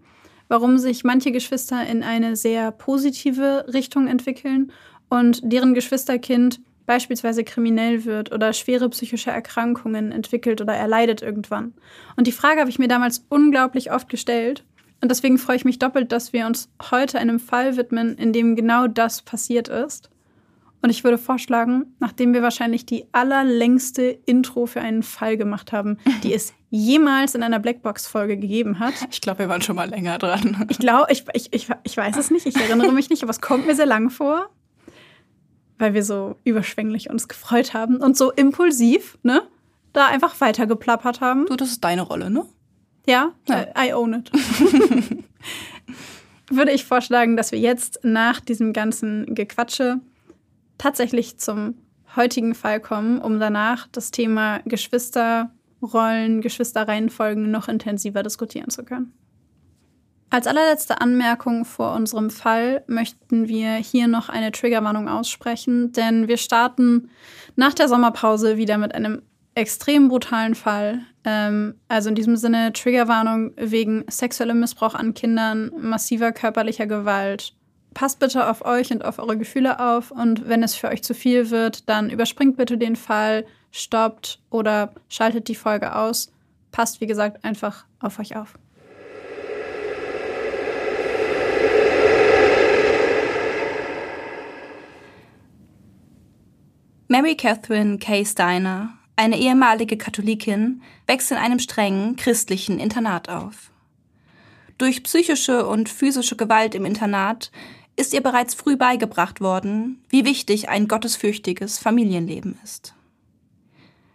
[0.48, 4.72] warum sich manche Geschwister in eine sehr positive Richtung entwickeln
[5.08, 11.74] und deren Geschwisterkind beispielsweise kriminell wird oder schwere psychische Erkrankungen entwickelt oder erleidet irgendwann.
[12.16, 14.64] Und die Frage habe ich mir damals unglaublich oft gestellt.
[15.02, 18.56] Und deswegen freue ich mich doppelt, dass wir uns heute einem Fall widmen, in dem
[18.56, 20.08] genau das passiert ist
[20.82, 25.98] Und ich würde vorschlagen, nachdem wir wahrscheinlich die allerlängste Intro für einen Fall gemacht haben,
[26.22, 28.94] die es jemals in einer Blackbox-Folge gegeben hat.
[29.10, 30.64] Ich glaube, wir waren schon mal länger dran.
[30.68, 33.40] Ich glaube, ich, ich, ich, ich weiß es nicht, ich erinnere mich nicht, aber es
[33.40, 34.48] kommt mir sehr lang vor,
[35.78, 39.42] weil wir so überschwänglich uns gefreut haben und so impulsiv, ne?
[39.92, 41.46] Da einfach weitergeplappert haben.
[41.46, 42.44] Du, das ist deine Rolle, ne?
[43.06, 43.66] Ja, ja.
[43.78, 44.30] I own it.
[46.50, 50.00] würde ich vorschlagen, dass wir jetzt nach diesem ganzen Gequatsche
[50.78, 51.74] tatsächlich zum
[52.14, 59.12] heutigen Fall kommen, um danach das Thema Geschwisterrollen, Geschwisterreihenfolgen noch intensiver diskutieren zu können.
[60.28, 66.36] Als allerletzte Anmerkung vor unserem Fall möchten wir hier noch eine Triggerwarnung aussprechen, denn wir
[66.36, 67.10] starten
[67.54, 69.22] nach der Sommerpause wieder mit einem
[69.54, 71.00] extrem brutalen Fall.
[71.24, 77.54] Ähm, also in diesem Sinne Triggerwarnung wegen sexuellem Missbrauch an Kindern, massiver körperlicher Gewalt.
[77.94, 81.14] Passt bitte auf euch und auf eure Gefühle auf und wenn es für euch zu
[81.14, 86.30] viel wird, dann überspringt bitte den Fall, stoppt oder schaltet die Folge aus.
[86.72, 88.58] Passt, wie gesagt, einfach auf euch auf.
[97.08, 103.70] Mary Catherine Kay Steiner eine ehemalige Katholikin wächst in einem strengen christlichen Internat auf.
[104.76, 107.52] Durch psychische und physische Gewalt im Internat
[107.94, 112.94] ist ihr bereits früh beigebracht worden, wie wichtig ein gottesfürchtiges Familienleben ist.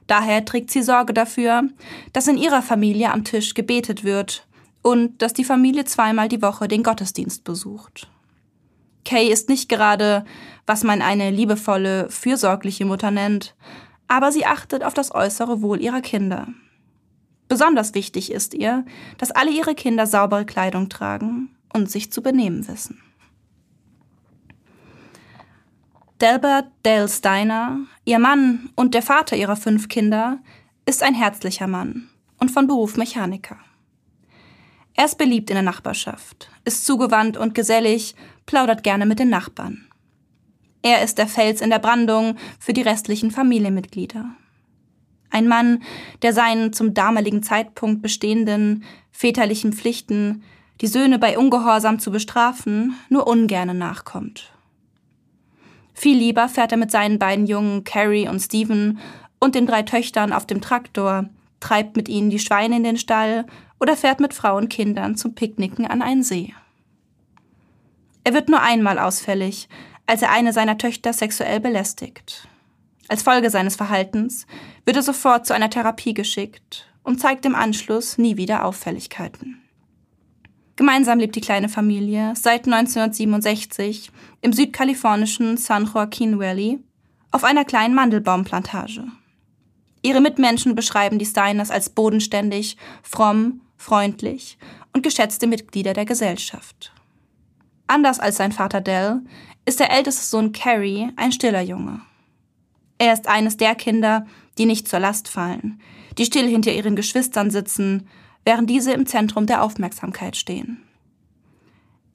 [0.08, 1.64] Daher trägt sie Sorge dafür,
[2.12, 4.46] dass in ihrer Familie am Tisch gebetet wird
[4.82, 8.10] und dass die Familie zweimal die Woche den Gottesdienst besucht.
[9.04, 10.26] Kay ist nicht gerade,
[10.66, 13.56] was man eine liebevolle, fürsorgliche Mutter nennt,
[14.08, 16.48] aber sie achtet auf das äußere Wohl ihrer Kinder.
[17.48, 18.86] Besonders wichtig ist ihr,
[19.18, 23.02] dass alle ihre Kinder saubere Kleidung tragen und sich zu benehmen wissen.
[26.22, 30.40] Delbert Dale Steiner, ihr Mann und der Vater ihrer fünf Kinder,
[30.86, 33.58] ist ein herzlicher Mann und von Beruf Mechaniker.
[34.96, 39.88] Er ist beliebt in der Nachbarschaft, ist zugewandt und gesellig, plaudert gerne mit den Nachbarn.
[40.82, 44.26] Er ist der Fels in der Brandung für die restlichen Familienmitglieder.
[45.30, 45.84] Ein Mann,
[46.24, 50.44] der seinen zum damaligen Zeitpunkt bestehenden väterlichen Pflichten,
[50.82, 54.52] die Söhne bei Ungehorsam zu bestrafen, nur ungerne nachkommt.
[55.94, 59.00] Viel lieber fährt er mit seinen beiden Jungen Carrie und Stephen
[59.40, 61.30] und den drei Töchtern auf dem Traktor,
[61.62, 63.46] treibt mit ihnen die Schweine in den Stall
[63.80, 66.54] oder fährt mit Frau und Kindern zum Picknicken an einen See.
[68.24, 69.70] Er wird nur einmal ausfällig,
[70.06, 72.48] als er eine seiner Töchter sexuell belästigt.
[73.08, 74.46] Als Folge seines Verhaltens
[74.86, 79.62] wird er sofort zu einer Therapie geschickt und zeigt im Anschluss nie wieder Auffälligkeiten.
[80.76, 86.80] Gemeinsam lebt die kleine Familie seit 1967 im südkalifornischen San Joaquin Valley
[87.32, 89.04] auf einer kleinen Mandelbaumplantage.
[90.02, 94.58] Ihre Mitmenschen beschreiben die Steiners als bodenständig, fromm, freundlich
[94.94, 96.92] und geschätzte Mitglieder der Gesellschaft.
[97.88, 99.22] Anders als sein Vater Dell
[99.66, 102.02] ist der älteste Sohn Carrie ein stiller Junge.
[102.98, 104.26] Er ist eines der Kinder,
[104.58, 105.82] die nicht zur Last fallen,
[106.18, 108.08] die still hinter ihren Geschwistern sitzen,
[108.46, 110.84] während diese im Zentrum der Aufmerksamkeit stehen.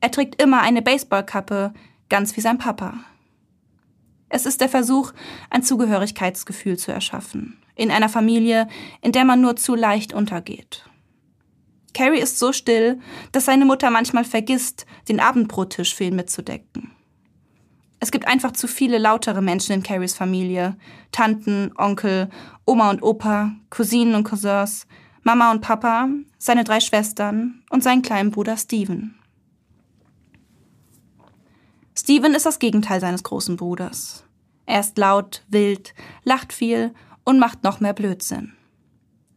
[0.01, 1.73] Er trägt immer eine Baseballkappe,
[2.09, 2.95] ganz wie sein Papa.
[4.29, 5.13] Es ist der Versuch,
[5.51, 8.67] ein Zugehörigkeitsgefühl zu erschaffen, in einer Familie,
[9.03, 10.85] in der man nur zu leicht untergeht.
[11.95, 12.99] Carrie ist so still,
[13.33, 16.91] dass seine Mutter manchmal vergisst, den Abendbrottisch für ihn mitzudecken.
[18.01, 20.77] Es gibt einfach zu viele lautere Menschen in Carries Familie.
[21.13, 22.29] Tanten, Onkel,
[22.67, 24.87] Oma und Opa, Cousinen und Cousins,
[25.23, 26.09] Mama und Papa,
[26.39, 29.19] seine drei Schwestern und seinen kleinen Bruder Steven.
[31.99, 34.25] Steven ist das Gegenteil seines großen Bruders.
[34.67, 36.93] Er ist laut, wild, lacht viel
[37.27, 38.53] und macht noch mehr Blödsinn.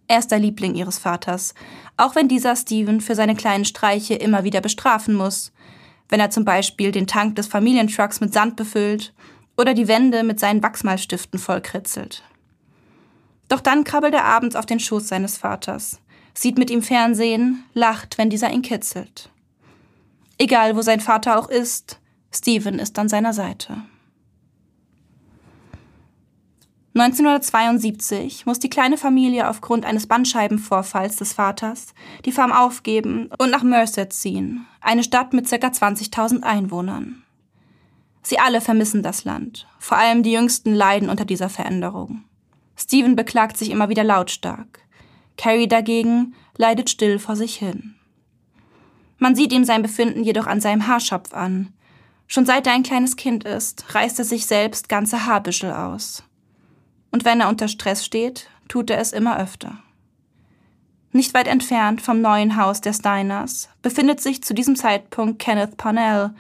[0.08, 1.54] Er ist der Liebling ihres Vaters,
[1.97, 5.52] auch wenn dieser Steven für seine kleinen Streiche immer wieder bestrafen muss,
[6.08, 9.13] wenn er zum Beispiel den Tank des Familientrucks mit Sand befüllt
[9.58, 12.23] oder die Wände mit seinen Wachsmalstiften vollkritzelt.
[13.49, 15.99] Doch dann krabbelt er abends auf den Schoß seines Vaters,
[16.34, 19.30] sieht mit ihm Fernsehen, lacht, wenn dieser ihn kitzelt.
[20.38, 21.99] Egal, wo sein Vater auch ist,
[22.32, 23.78] Steven ist an seiner Seite.
[26.95, 31.93] 1972 muss die kleine Familie aufgrund eines Bandscheibenvorfalls des Vaters
[32.25, 35.56] die Farm aufgeben und nach Merced ziehen, eine Stadt mit ca.
[35.56, 37.23] 20.000 Einwohnern.
[38.23, 42.23] Sie alle vermissen das Land, vor allem die Jüngsten leiden unter dieser Veränderung.
[42.75, 44.80] Steven beklagt sich immer wieder lautstark.
[45.38, 47.95] Carrie dagegen leidet still vor sich hin.
[49.19, 51.73] Man sieht ihm sein Befinden jedoch an seinem Haarschopf an.
[52.28, 56.23] Schon seit er ein kleines Kind ist, reißt er sich selbst ganze Haarbüschel aus.
[57.12, 59.80] Und wenn er unter Stress steht, tut er es immer öfter.
[61.12, 66.32] Nicht weit entfernt vom neuen Haus der Steiners befindet sich zu diesem Zeitpunkt Kenneth Parnell,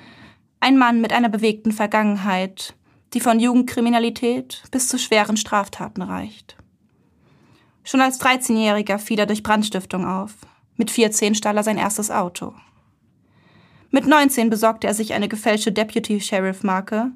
[0.59, 2.75] ein Mann mit einer bewegten Vergangenheit,
[3.13, 6.55] die von Jugendkriminalität bis zu schweren Straftaten reicht.
[7.83, 10.35] Schon als 13-Jähriger fiel er durch Brandstiftung auf.
[10.75, 12.53] Mit 14 stahl er sein erstes Auto.
[13.89, 17.11] Mit 19 besorgte er sich eine gefälschte Deputy Sheriff Marke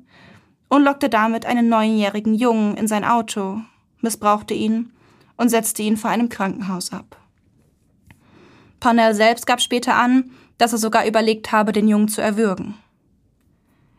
[0.73, 3.61] und lockte damit einen neunjährigen Jungen in sein Auto,
[4.01, 4.91] missbrauchte ihn
[5.37, 7.15] und setzte ihn vor einem Krankenhaus ab.
[8.79, 12.73] Parnell selbst gab später an, dass er sogar überlegt habe, den Jungen zu erwürgen.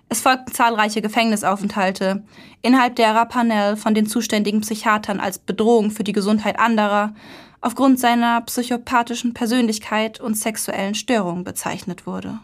[0.08, 2.24] Es folgten zahlreiche Gefängnisaufenthalte,
[2.60, 7.14] innerhalb derer Parnell von den zuständigen Psychiatern als Bedrohung für die Gesundheit anderer
[7.60, 12.40] aufgrund seiner psychopathischen Persönlichkeit und sexuellen Störungen bezeichnet wurde.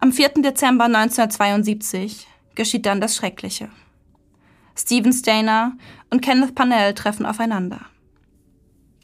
[0.00, 0.28] Am 4.
[0.42, 3.68] Dezember 1972 geschieht dann das Schreckliche.
[4.76, 5.72] Stephen Stainer
[6.08, 7.80] und Kenneth Parnell treffen aufeinander.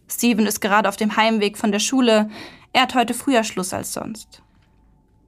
[0.08, 2.30] Stephen ist gerade auf dem Heimweg von der Schule,
[2.72, 4.42] er hat heute früher Schluss als sonst.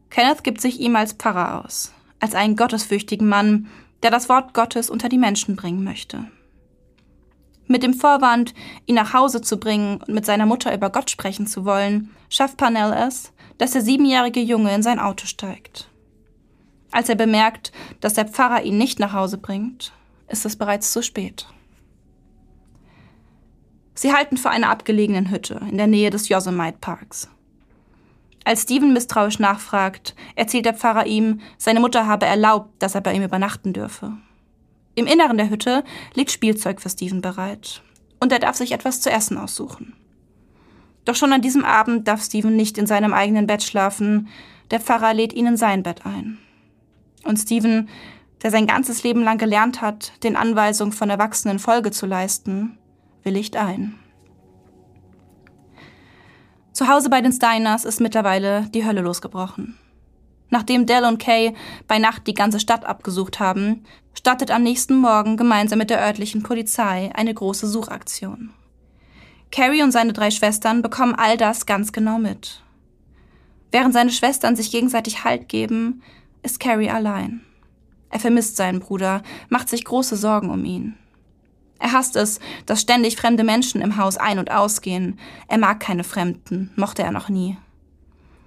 [0.08, 3.66] Kenneth gibt sich ihm als Pfarrer aus, als einen gottesfürchtigen Mann,
[4.04, 6.30] der das Wort Gottes unter die Menschen bringen möchte.
[7.66, 8.54] Mit dem Vorwand,
[8.86, 12.56] ihn nach Hause zu bringen und mit seiner Mutter über Gott sprechen zu wollen, schafft
[12.56, 15.88] Parnell es, dass der siebenjährige Junge in sein Auto steigt.
[16.90, 19.92] Als er bemerkt, dass der Pfarrer ihn nicht nach Hause bringt,
[20.28, 21.46] ist es bereits zu spät.
[23.94, 27.30] Sie halten vor einer abgelegenen Hütte in der Nähe des Yosemite Parks.
[28.44, 33.12] Als Steven misstrauisch nachfragt, erzählt der Pfarrer ihm, seine Mutter habe erlaubt, dass er bei
[33.14, 34.12] ihm übernachten dürfe.
[34.94, 35.82] Im Inneren der Hütte
[36.14, 37.82] liegt Spielzeug für Steven bereit
[38.20, 39.94] und er darf sich etwas zu essen aussuchen.
[41.06, 44.28] Doch schon an diesem Abend darf Steven nicht in seinem eigenen Bett schlafen.
[44.70, 46.38] Der Pfarrer lädt ihn in sein Bett ein.
[47.24, 47.88] Und Steven,
[48.42, 52.76] der sein ganzes Leben lang gelernt hat, den Anweisungen von Erwachsenen Folge zu leisten,
[53.22, 53.94] willigt ein.
[56.72, 59.78] Zu Hause bei den Steiners ist mittlerweile die Hölle losgebrochen.
[60.50, 61.54] Nachdem Dell und Kay
[61.86, 66.42] bei Nacht die ganze Stadt abgesucht haben, startet am nächsten Morgen gemeinsam mit der örtlichen
[66.42, 68.50] Polizei eine große Suchaktion.
[69.50, 72.62] Carrie und seine drei Schwestern bekommen all das ganz genau mit.
[73.72, 76.02] Während seine Schwestern sich gegenseitig Halt geben,
[76.42, 77.42] ist Carrie allein.
[78.10, 80.94] Er vermisst seinen Bruder, macht sich große Sorgen um ihn.
[81.78, 85.18] Er hasst es, dass ständig fremde Menschen im Haus ein- und ausgehen.
[85.48, 87.58] Er mag keine Fremden, mochte er noch nie.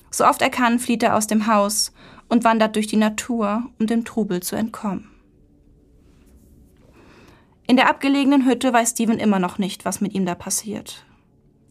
[0.09, 1.93] So oft er kann, flieht er aus dem Haus
[2.27, 5.09] und wandert durch die Natur, um dem Trubel zu entkommen.
[7.69, 11.05] In der abgelegenen Hütte weiß Steven immer noch nicht, was mit ihm da passiert.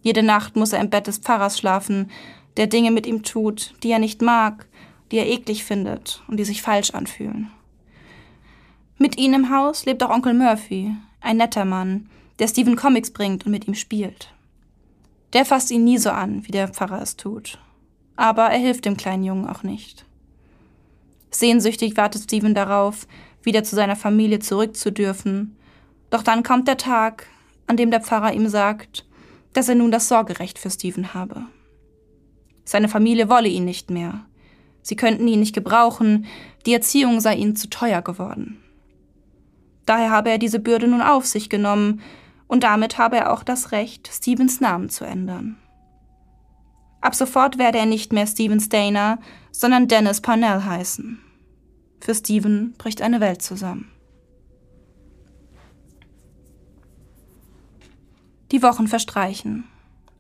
[0.01, 2.09] Jede Nacht muss er im Bett des Pfarrers schlafen,
[2.57, 4.69] der Dinge mit ihm tut, die er nicht mag,
[5.11, 7.51] die er eklig findet und die sich falsch anfühlen.
[8.97, 12.09] Mit ihnen im Haus lebt auch Onkel Murphy, ein netter Mann,
[12.39, 14.33] der Steven Comics bringt und mit ihm spielt.
[15.33, 17.59] Der fasst ihn nie so an, wie der Pfarrer es tut.
[18.15, 20.07] Aber er hilft dem kleinen Jungen auch nicht.
[21.33, 23.09] Sehnsüchtig wartet Steven darauf,
[23.43, 25.57] wieder zu seiner Familie zurückzudürfen
[26.11, 27.27] doch dann kommt der Tag,
[27.67, 29.07] an dem der Pfarrer ihm sagt,
[29.53, 31.43] dass er nun das Sorgerecht für Stephen habe.
[32.65, 34.25] Seine Familie wolle ihn nicht mehr.
[34.83, 36.27] Sie könnten ihn nicht gebrauchen,
[36.67, 38.63] die Erziehung sei ihnen zu teuer geworden.
[39.87, 42.01] Daher habe er diese Bürde nun auf sich genommen,
[42.47, 45.57] und damit habe er auch das Recht, Stevens Namen zu ändern.
[47.01, 49.19] Ab sofort werde er nicht mehr Steven Stainer,
[49.53, 51.21] sondern Dennis Parnell heißen.
[52.01, 53.91] Für Steven bricht eine Welt zusammen.
[58.51, 59.65] Die Wochen verstreichen.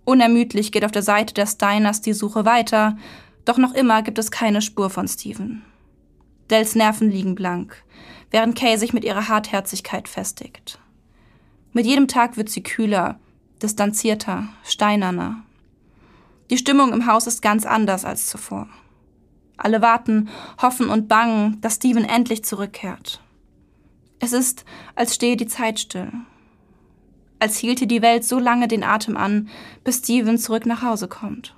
[0.04, 2.96] Unermüdlich geht auf der Seite der Steiners die Suche weiter,
[3.44, 5.62] doch noch immer gibt es keine Spur von Steven.
[6.50, 7.82] Dells Nerven liegen blank,
[8.30, 10.78] während Kay sich mit ihrer Hartherzigkeit festigt.
[11.72, 13.18] Mit jedem Tag wird sie kühler,
[13.62, 15.42] distanzierter, steinerner.
[16.50, 18.68] Die Stimmung im Haus ist ganz anders als zuvor.
[19.56, 20.28] Alle warten,
[20.60, 23.20] hoffen und bangen, dass Steven endlich zurückkehrt.
[24.20, 24.64] Es ist,
[24.94, 26.12] als stehe die Zeit still
[27.38, 29.48] als hielte die Welt so lange den Atem an,
[29.84, 31.54] bis Steven zurück nach Hause kommt.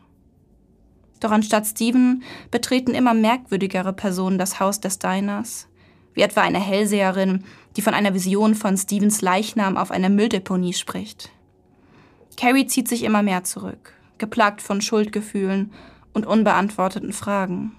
[1.21, 5.69] Doch anstatt Steven betreten immer merkwürdigere Personen das Haus des Diners,
[6.15, 7.45] wie etwa eine Hellseherin,
[7.77, 11.31] die von einer Vision von Stevens Leichnam auf einer Mülldeponie spricht.
[12.37, 15.73] Carrie zieht sich immer mehr zurück, geplagt von Schuldgefühlen
[16.15, 17.73] und unbeantworteten Fragen.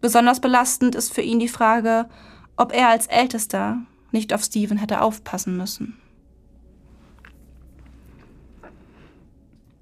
[0.00, 2.08] Besonders belastend ist für ihn die Frage,
[2.56, 3.78] ob er als Ältester
[4.10, 5.96] nicht auf Steven hätte aufpassen müssen.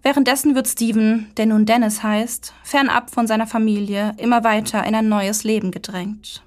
[0.02, 5.08] Währenddessen wird Steven, der nun Dennis heißt, fernab von seiner Familie immer weiter in ein
[5.08, 6.42] neues Leben gedrängt.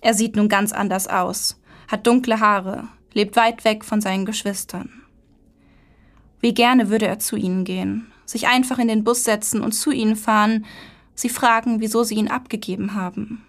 [0.00, 4.90] Er sieht nun ganz anders aus, hat dunkle Haare, lebt weit weg von seinen Geschwistern.
[6.40, 9.92] Wie gerne würde er zu ihnen gehen, sich einfach in den Bus setzen und zu
[9.92, 10.66] ihnen fahren,
[11.14, 13.44] sie fragen, wieso sie ihn abgegeben haben.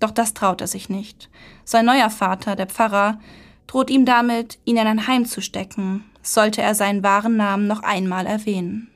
[0.00, 1.30] Doch das traut er sich nicht.
[1.64, 3.18] Sein neuer Vater, der Pfarrer,
[3.66, 7.82] droht ihm damit, ihn in ein Heim zu stecken, sollte er seinen wahren Namen noch
[7.82, 8.88] einmal erwähnen.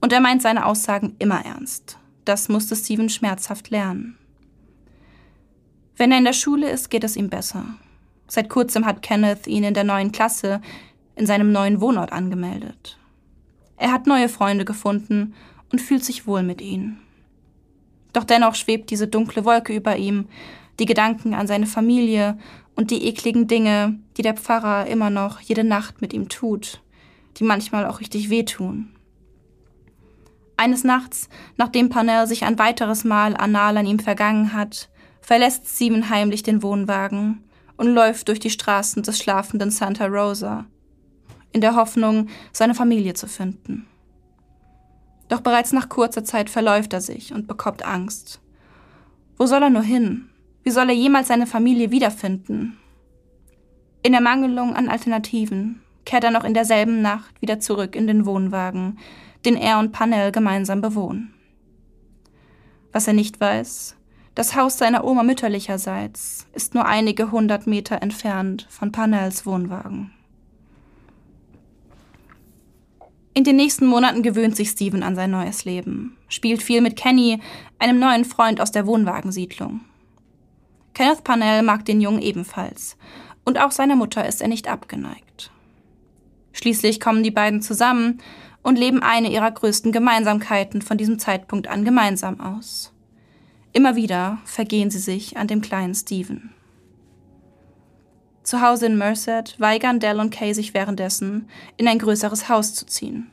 [0.00, 1.98] Und er meint seine Aussagen immer ernst.
[2.24, 4.16] Das musste Steven schmerzhaft lernen.
[5.96, 7.64] Wenn er in der Schule ist, geht es ihm besser.
[8.26, 10.62] Seit kurzem hat Kenneth ihn in der neuen Klasse
[11.16, 12.98] in seinem neuen Wohnort angemeldet.
[13.76, 15.34] Er hat neue Freunde gefunden
[15.70, 17.00] und fühlt sich wohl mit ihnen.
[18.12, 20.26] Doch dennoch schwebt diese dunkle Wolke über ihm,
[20.78, 22.38] die Gedanken an seine Familie
[22.76, 26.82] und die ekligen Dinge, die der Pfarrer immer noch jede Nacht mit ihm tut,
[27.36, 28.90] die manchmal auch richtig wehtun.
[30.56, 36.10] Eines Nachts, nachdem Parnell sich ein weiteres Mal anal an ihm vergangen hat, verlässt Steven
[36.10, 37.44] heimlich den Wohnwagen
[37.76, 40.66] und läuft durch die Straßen des schlafenden Santa Rosa,
[41.52, 43.86] in der Hoffnung, seine Familie zu finden.
[45.28, 48.40] Doch bereits nach kurzer Zeit verläuft er sich und bekommt Angst.
[49.38, 50.29] Wo soll er nur hin?
[50.62, 52.76] Wie soll er jemals seine Familie wiederfinden?
[54.02, 58.98] In Ermangelung an Alternativen kehrt er noch in derselben Nacht wieder zurück in den Wohnwagen,
[59.44, 61.34] den er und Panel gemeinsam bewohnen.
[62.92, 63.96] Was er nicht weiß,
[64.34, 70.12] das Haus seiner Oma mütterlicherseits ist nur einige hundert Meter entfernt von Panels Wohnwagen.
[73.32, 77.40] In den nächsten Monaten gewöhnt sich Steven an sein neues Leben, spielt viel mit Kenny,
[77.78, 79.80] einem neuen Freund aus der Wohnwagensiedlung.
[80.94, 82.96] Kenneth Parnell mag den Jungen ebenfalls,
[83.44, 85.50] und auch seiner Mutter ist er nicht abgeneigt.
[86.52, 88.20] Schließlich kommen die beiden zusammen
[88.62, 92.92] und leben eine ihrer größten Gemeinsamkeiten von diesem Zeitpunkt an gemeinsam aus.
[93.72, 96.52] Immer wieder vergehen sie sich an dem kleinen Steven.
[98.42, 102.84] Zu Hause in Merced weigern Dell und Kay sich währenddessen, in ein größeres Haus zu
[102.84, 103.30] ziehen,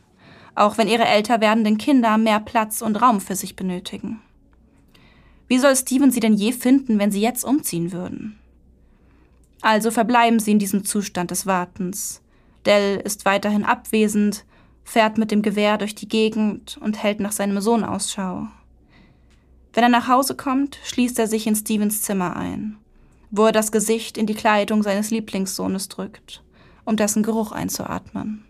[0.54, 4.22] auch wenn ihre älter werdenden Kinder mehr Platz und Raum für sich benötigen.
[5.48, 8.38] Wie soll Steven sie denn je finden, wenn sie jetzt umziehen würden?
[9.62, 12.22] Also verbleiben sie in diesem Zustand des Wartens.
[12.66, 14.46] Dell ist weiterhin abwesend,
[14.84, 18.48] fährt mit dem Gewehr durch die Gegend und hält nach seinem Sohn Ausschau.
[19.74, 22.78] Wenn er nach Hause kommt, schließt er sich in Stevens Zimmer ein,
[23.32, 26.44] wo er das Gesicht in die Kleidung seines Lieblingssohnes drückt,
[26.84, 28.44] um dessen Geruch einzuatmen.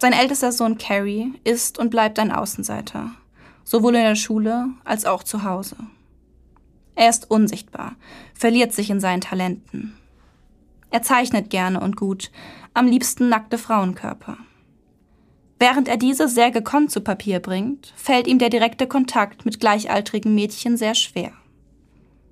[0.00, 3.10] Sein ältester Sohn Carrie ist und bleibt ein Außenseiter
[3.68, 5.76] sowohl in der Schule als auch zu Hause.
[6.94, 7.96] Er ist unsichtbar,
[8.32, 9.94] verliert sich in seinen Talenten.
[10.90, 12.30] Er zeichnet gerne und gut,
[12.72, 14.38] am liebsten nackte Frauenkörper.
[15.58, 20.34] Während er diese sehr gekonnt zu Papier bringt, fällt ihm der direkte Kontakt mit gleichaltrigen
[20.34, 21.32] Mädchen sehr schwer.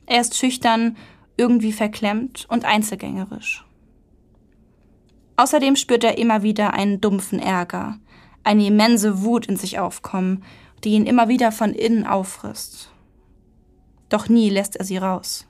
[0.07, 0.97] Er ist schüchtern,
[1.37, 3.67] irgendwie verklemmt und einzelgängerisch.
[5.37, 7.99] Außerdem spürt er immer wieder einen dumpfen Ärger,
[8.43, 10.43] eine immense Wut in sich aufkommen,
[10.85, 12.91] die ihn immer wieder von innen auffrisst.
[14.09, 15.47] Doch nie lässt er sie raus.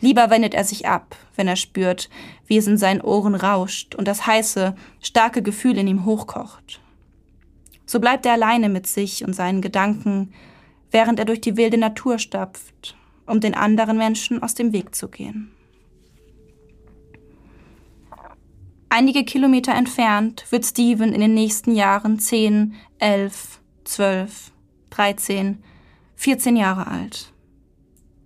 [0.00, 2.10] Lieber wendet er sich ab, wenn er spürt,
[2.46, 6.80] wie es in seinen Ohren rauscht und das heiße, starke Gefühl in ihm hochkocht.
[7.86, 10.32] So bleibt er alleine mit sich und seinen Gedanken,
[10.90, 15.08] während er durch die wilde Natur stapft, um den anderen Menschen aus dem Weg zu
[15.08, 15.50] gehen.
[18.88, 24.52] Einige Kilometer entfernt wird Steven in den nächsten Jahren zehn, elf, zwölf,
[24.90, 25.62] dreizehn,
[26.16, 27.32] vierzehn Jahre alt.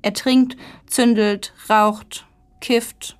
[0.02, 2.26] Er trinkt, zündelt, raucht,
[2.60, 3.18] kifft,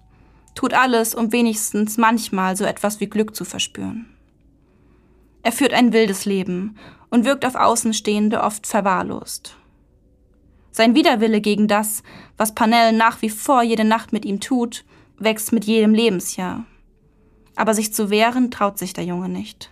[0.55, 4.07] tut alles, um wenigstens manchmal so etwas wie Glück zu verspüren.
[5.43, 6.77] Er führt ein wildes Leben
[7.11, 9.57] und wirkt auf Außenstehende oft verwahrlost.
[10.71, 12.03] Sein Widerwille gegen das,
[12.37, 14.85] was Panel nach wie vor jede Nacht mit ihm tut,
[15.19, 16.65] wächst mit jedem Lebensjahr.
[17.57, 19.71] Aber sich zu wehren traut sich der Junge nicht.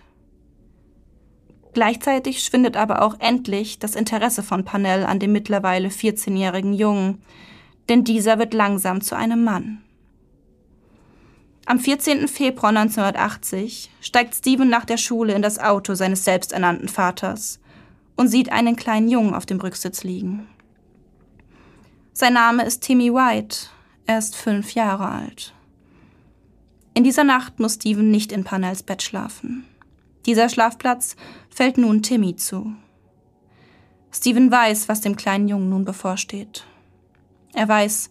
[1.77, 7.21] Gleichzeitig schwindet aber auch endlich das Interesse von Panel an dem mittlerweile 14-jährigen Jungen,
[7.87, 9.83] denn dieser wird langsam zu einem Mann.
[11.67, 12.27] Am 14.
[12.27, 17.59] Februar 1980 steigt Steven nach der Schule in das Auto seines selbsternannten Vaters
[18.15, 20.47] und sieht einen kleinen Jungen auf dem Rücksitz liegen.
[22.11, 23.67] Sein Name ist Timmy White,
[24.07, 25.53] er ist fünf Jahre alt.
[26.95, 29.63] In dieser Nacht muss Steven nicht in Panels Bett schlafen.
[30.27, 31.15] Dieser Schlafplatz
[31.49, 32.73] fällt nun Timmy zu.
[34.11, 36.65] Steven weiß, was dem kleinen Jungen nun bevorsteht.
[37.53, 38.09] Er weiß,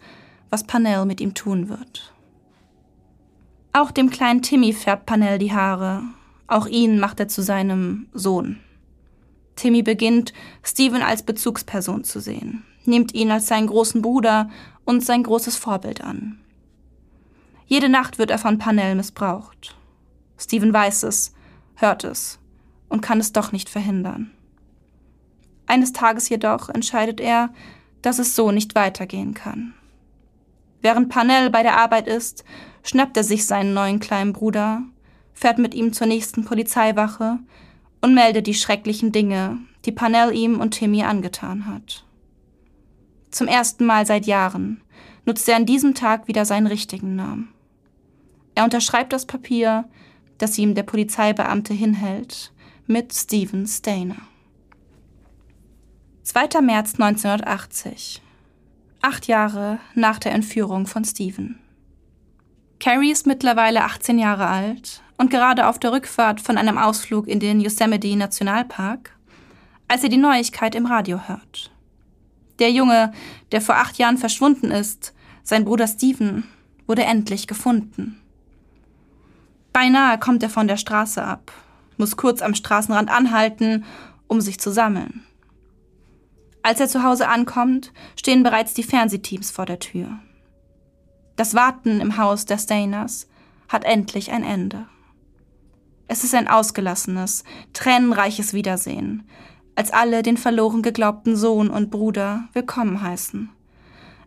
[0.49, 2.15] was Panel mit ihm tun wird.
[3.75, 6.03] Auch dem kleinen Timmy färbt Panel die Haare.
[6.47, 8.61] Auch ihn macht er zu seinem Sohn.
[9.55, 14.49] Timmy beginnt, Steven als Bezugsperson zu sehen, nimmt ihn als seinen großen Bruder
[14.87, 16.39] und sein großes Vorbild an.
[17.67, 19.77] Jede Nacht wird er von Panel missbraucht.
[20.39, 21.36] Steven weiß es,
[21.77, 22.39] hört es
[22.89, 24.31] und kann es doch nicht verhindern.
[25.67, 27.51] Eines Tages jedoch entscheidet er,
[28.03, 29.75] dass es so nicht weitergehen kann.
[30.81, 32.45] Während Panel bei der Arbeit ist,
[32.85, 34.83] schnappt er sich seinen neuen kleinen Bruder,
[35.35, 37.39] fährt mit ihm zur nächsten Polizeiwache
[38.01, 42.05] und meldet die schrecklichen Dinge, die Panel ihm und Timmy angetan hat.
[43.31, 44.81] Zum ersten Mal seit Jahren
[45.25, 47.49] nutzt er an diesem Tag wieder seinen richtigen Namen.
[48.55, 49.89] Er unterschreibt das Papier,
[50.39, 52.53] das ihm der Polizeibeamte hinhält,
[52.87, 54.17] mit Stephen Stainer.
[56.23, 56.61] 2.
[56.61, 58.23] März 1980.
[59.01, 61.59] Acht Jahre nach der Entführung von Stephen.
[62.79, 67.41] Carrie ist mittlerweile 18 Jahre alt und gerade auf der Rückfahrt von einem Ausflug in
[67.41, 69.17] den Yosemite Nationalpark,
[69.89, 71.71] als er die Neuigkeit im Radio hört.
[72.59, 73.13] Der Junge,
[73.53, 76.45] der vor acht Jahren verschwunden ist, sein Bruder Stephen,
[76.87, 78.21] wurde endlich gefunden.
[79.77, 81.53] Beinahe kommt er von der Straße ab,
[81.99, 83.85] muss kurz am Straßenrand anhalten,
[84.27, 85.23] um sich zu sammeln.
[86.63, 90.19] Als er zu Hause ankommt, stehen bereits die Fernsehteams vor der Tür.
[91.37, 93.29] Das Warten im Haus der Stainers
[93.69, 94.87] hat endlich ein Ende.
[96.09, 99.29] Es ist ein ausgelassenes, tränenreiches Wiedersehen,
[99.75, 103.51] als alle den verloren geglaubten Sohn und Bruder willkommen heißen.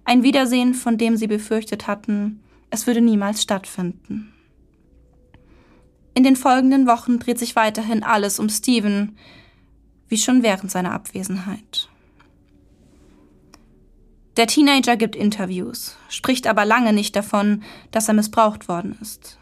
[0.05, 2.39] Ein Wiedersehen, von dem sie befürchtet hatten,
[2.69, 4.31] es würde niemals stattfinden.
[6.19, 9.17] In den folgenden Wochen dreht sich weiterhin alles um Steven,
[10.09, 11.87] wie schon während seiner Abwesenheit.
[14.35, 19.37] Der Teenager gibt Interviews, spricht aber lange nicht davon, dass er missbraucht worden ist.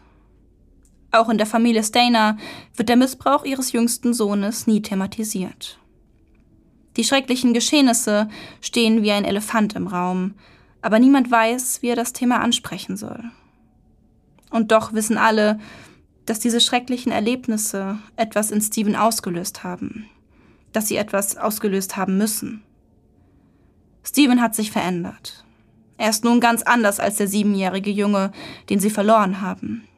[1.10, 2.36] Auch in der Familie Stainer
[2.76, 5.80] wird der Missbrauch ihres jüngsten Sohnes nie thematisiert.
[6.96, 8.28] Die schrecklichen Geschehnisse
[8.60, 10.34] stehen wie ein Elefant im Raum,
[10.80, 13.24] aber niemand weiß, wie er das Thema ansprechen soll.
[14.50, 15.58] Und doch wissen alle,
[16.28, 20.08] dass diese schrecklichen Erlebnisse etwas in Steven ausgelöst haben,
[20.72, 22.62] dass sie etwas ausgelöst haben müssen.
[24.04, 25.44] Steven hat sich verändert.
[25.96, 28.32] Er ist nun ganz anders als der siebenjährige Junge,
[28.68, 29.88] den sie verloren haben.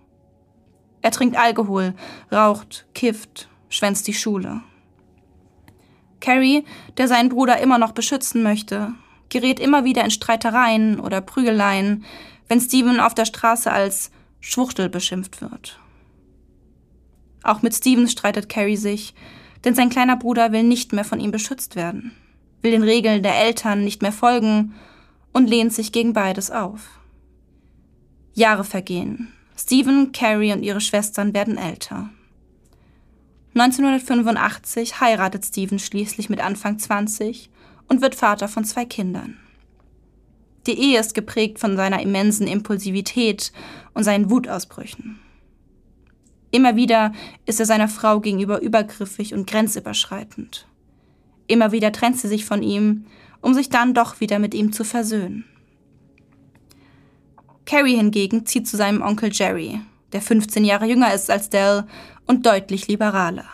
[1.03, 1.95] Er trinkt Alkohol,
[2.31, 4.63] raucht, kifft, schwänzt die Schule.
[6.21, 6.65] Carrie,
[6.97, 8.93] der seinen Bruder immer noch beschützen möchte,
[9.31, 12.05] gerät immer wieder in Streitereien oder Prügeleien,
[12.49, 14.11] wenn Steven auf der Straße als
[14.41, 15.81] Schwuchtel beschimpft wird.
[17.43, 19.15] Auch mit Steven streitet Carrie sich,
[19.65, 22.13] denn sein kleiner Bruder will nicht mehr von ihm beschützt werden,
[22.63, 24.75] will den Regeln der Eltern nicht mehr folgen
[25.33, 27.01] und lehnt sich gegen beides auf.
[28.35, 29.33] Jahre vergehen.
[29.57, 32.11] Stephen, Carrie und ihre Schwestern werden älter.
[33.55, 37.51] 1985 heiratet Stephen schließlich mit Anfang 20
[37.89, 39.37] und wird Vater von zwei Kindern.
[40.67, 43.53] Die Ehe ist geprägt von seiner immensen Impulsivität
[43.93, 45.19] und seinen Wutausbrüchen.
[46.51, 47.13] Immer wieder
[47.47, 50.67] ist er seiner Frau gegenüber übergriffig und grenzüberschreitend.
[51.47, 53.07] Immer wieder trennt sie sich von ihm,
[53.41, 55.45] um sich dann doch wieder mit ihm zu versöhnen.
[57.67, 59.81] Carrie hingegen zieht zu seinem Onkel Jerry,
[60.13, 61.85] der 15 Jahre jünger ist als Dell
[62.27, 63.47] und deutlich liberaler.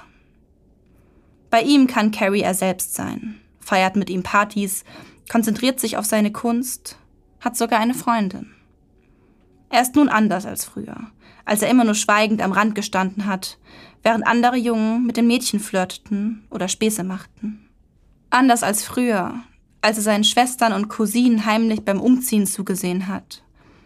[1.50, 4.84] Bei ihm kann Carrie er selbst sein, feiert mit ihm Partys,
[5.30, 6.98] konzentriert sich auf seine Kunst,
[7.40, 8.50] hat sogar eine Freundin.
[9.68, 11.10] Er ist nun anders als früher,
[11.46, 13.56] als er immer nur schweigend am Rand gestanden hat,
[14.02, 17.66] während andere Jungen mit den Mädchen flirteten oder Späße machten.
[18.28, 19.34] Anders als früher,
[19.80, 23.42] als er seinen Schwestern und Cousinen heimlich beim Umziehen zugesehen hat.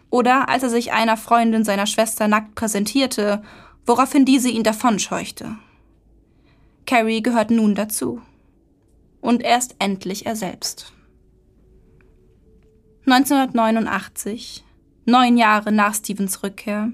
[0.09, 3.41] Oder als er sich einer Freundin seiner Schwester nackt präsentierte
[3.85, 5.55] woraufhin diese ihn davonscheuchte.
[6.85, 8.21] Carrie gehört nun dazu.
[9.21, 10.93] Und er ist endlich er selbst.
[13.05, 14.63] 1989,
[15.05, 16.91] neun Jahre nach Stevens Rückkehr,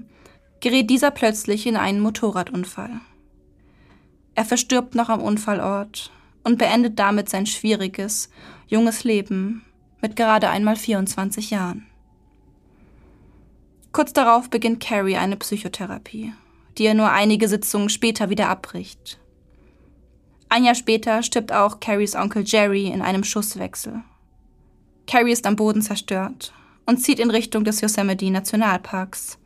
[0.60, 3.00] gerät dieser plötzlich in einen Motorradunfall.
[4.34, 6.10] Er verstirbt noch am Unfallort
[6.44, 8.30] und beendet damit sein schwieriges,
[8.66, 9.64] junges Leben
[10.00, 11.86] mit gerade einmal 24 Jahren.
[13.92, 16.32] Kurz darauf beginnt Carrie eine Psychotherapie
[16.78, 19.18] die er nur einige Sitzungen später wieder abbricht.
[20.48, 24.02] Ein Jahr später stirbt auch Carries Onkel Jerry in einem Schusswechsel.
[25.06, 26.52] Carrie ist am Boden zerstört
[26.86, 29.38] und zieht in Richtung des Yosemite Nationalparks,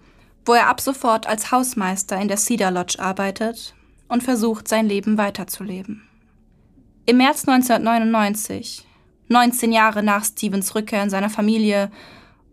[0.44, 3.74] wo er ab sofort als Hausmeister in der Cedar Lodge arbeitet
[4.08, 6.02] und versucht, sein Leben weiterzuleben.
[7.06, 8.86] Im März 1999,
[9.28, 11.90] 19 Jahre nach Stevens Rückkehr in seiner Familie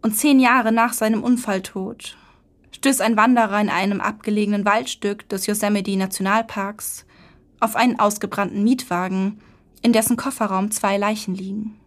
[0.01, 2.17] und 10 Jahre nach seinem Unfalltod,
[2.71, 7.05] stößt ein Wanderer in einem abgelegenen Waldstück des Yosemite Nationalparks
[7.59, 9.41] auf einen ausgebrannten Mietwagen,
[9.81, 11.79] in dessen Kofferraum zwei Leichen liegen.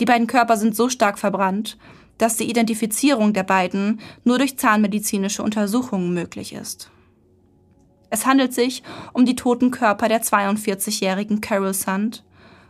[0.00, 1.76] Die beiden Körper sind so stark verbrannt,
[2.18, 6.90] dass die Identifizierung der beiden nur durch zahnmedizinische Untersuchungen möglich ist.
[8.10, 12.24] Es handelt sich um die toten Körper der 42-jährigen Carol Sand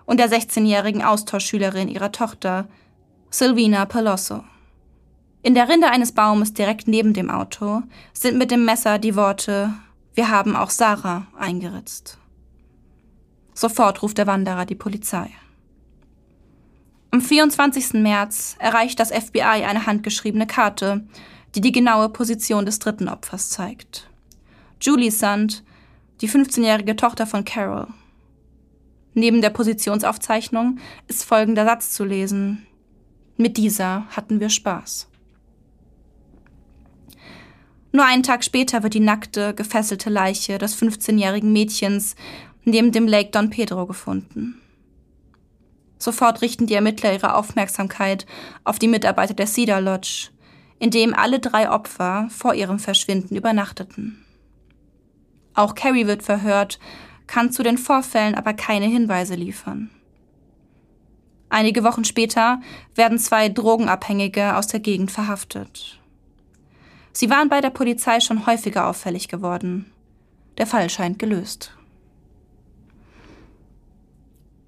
[0.07, 2.67] und der 16-jährigen Austauschschülerin ihrer Tochter,
[3.31, 4.45] Silvina Pelosso.
[5.43, 7.83] In der Rinde eines Baumes direkt neben dem Auto
[8.15, 9.75] sind mit dem Messer die Worte
[10.15, 12.17] Wir haben auch Sarah eingeritzt.
[13.53, 15.29] Sofort ruft der Wanderer die Polizei.
[17.15, 17.93] Am 24.
[17.93, 21.07] März erreicht das FBI eine handgeschriebene Karte,
[21.55, 24.11] die die genaue Position des dritten Opfers zeigt.
[24.81, 25.63] Julie Sand,
[26.21, 27.87] die 15-jährige Tochter von Carol.
[29.13, 32.67] Neben der Positionsaufzeichnung ist folgender Satz zu lesen.
[33.37, 35.09] Mit dieser hatten wir Spaß.
[37.93, 42.17] Nur einen Tag später wird die nackte, gefesselte Leiche des 15-jährigen Mädchens
[42.65, 44.61] neben dem Lake Don Pedro gefunden.
[46.05, 48.27] Sofort richten die Ermittler ihre Aufmerksamkeit
[48.63, 50.29] auf die Mitarbeiter der Cedar Lodge,
[50.79, 54.23] in dem alle drei Opfer vor ihrem Verschwinden übernachteten.
[55.55, 56.79] Auch Carrie wird verhört,
[57.27, 59.89] kann zu den Vorfällen aber keine Hinweise liefern.
[61.49, 62.61] Einige Wochen später
[62.95, 66.01] werden zwei Drogenabhängige aus der Gegend verhaftet.
[67.13, 69.91] Sie waren bei der Polizei schon häufiger auffällig geworden.
[70.59, 71.75] Der Fall scheint gelöst.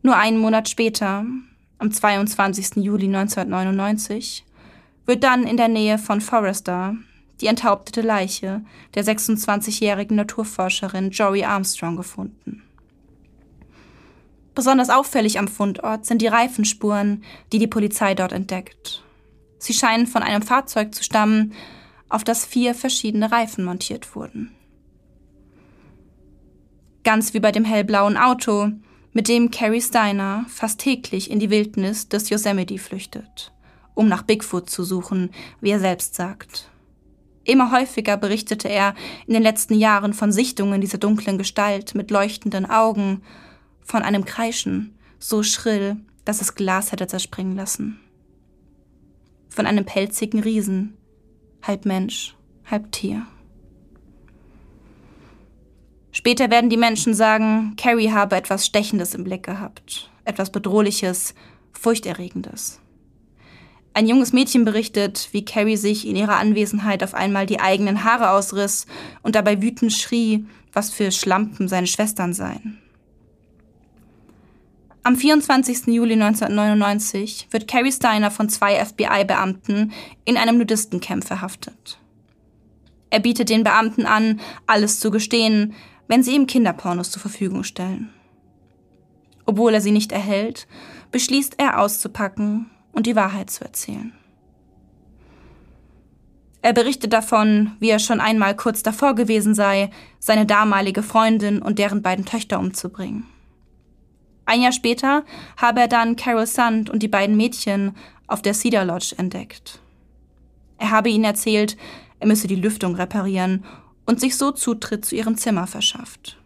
[0.07, 1.27] Nur einen Monat später,
[1.79, 2.77] am 22.
[2.77, 4.45] Juli 1999,
[5.05, 6.95] wird dann in der Nähe von Forrester
[7.41, 12.63] die enthauptete Leiche der 26-jährigen Naturforscherin Jory Armstrong gefunden.
[14.55, 19.03] Besonders auffällig am Fundort sind die Reifenspuren, die die Polizei dort entdeckt.
[19.59, 21.53] Sie scheinen von einem Fahrzeug zu stammen,
[22.09, 24.55] auf das vier verschiedene Reifen montiert wurden.
[27.03, 28.71] Ganz wie bei dem hellblauen Auto
[29.17, 33.51] mit dem Carrie Steiner fast täglich in die Wildnis des Yosemite flüchtet,
[33.95, 35.31] um nach Bigfoot zu suchen,
[35.63, 36.69] wie er selbst sagt.
[37.43, 38.95] Immer häufiger berichtete er
[39.27, 43.23] in den letzten Jahren von Sichtungen dieser dunklen Gestalt mit leuchtenden Augen,
[43.81, 45.97] von einem Kreischen, so schrill,
[46.27, 47.99] dass es Glas hätte zerspringen lassen.
[49.49, 50.93] Von einem pelzigen Riesen,
[51.63, 52.37] halb Mensch,
[52.67, 53.27] halb Tier.
[56.17, 61.35] Später werden die Menschen sagen, Carrie habe etwas Stechendes im Blick gehabt, etwas Bedrohliches,
[61.73, 62.81] Furchterregendes.
[63.93, 68.31] Ein junges Mädchen berichtet, wie Carrie sich in ihrer Anwesenheit auf einmal die eigenen Haare
[68.31, 68.87] ausriss
[69.23, 72.79] und dabei wütend schrie, was für Schlampen seine Schwestern seien.
[75.03, 75.89] Am 24.
[75.89, 79.93] Juli 1999 wird Carrie Steiner von zwei FBI-Beamten
[80.25, 81.99] in einem Nudistencamp verhaftet.
[83.11, 85.75] Er bietet den Beamten an, alles zu gestehen,
[86.09, 88.11] wenn sie ihm Kinderpornos zur Verfügung stellen.
[89.45, 90.67] Obwohl er sie nicht erhält,
[91.13, 94.13] beschließt er auszupacken und die Wahrheit zu erzählen.
[96.63, 101.79] Er berichtet davon, wie er schon einmal kurz davor gewesen sei, seine damalige Freundin und
[101.79, 103.25] deren beiden Töchter umzubringen.
[104.47, 105.25] Ein Jahr später
[105.57, 107.95] habe er dann Carol Sand und die beiden Mädchen
[108.27, 109.81] auf der Cedar Lodge entdeckt.
[110.79, 111.77] Er habe ihnen erzählt,
[112.19, 113.65] er müsse die Lüftung reparieren
[114.07, 116.39] und sich so Zutritt zu ihrem Zimmer verschafft.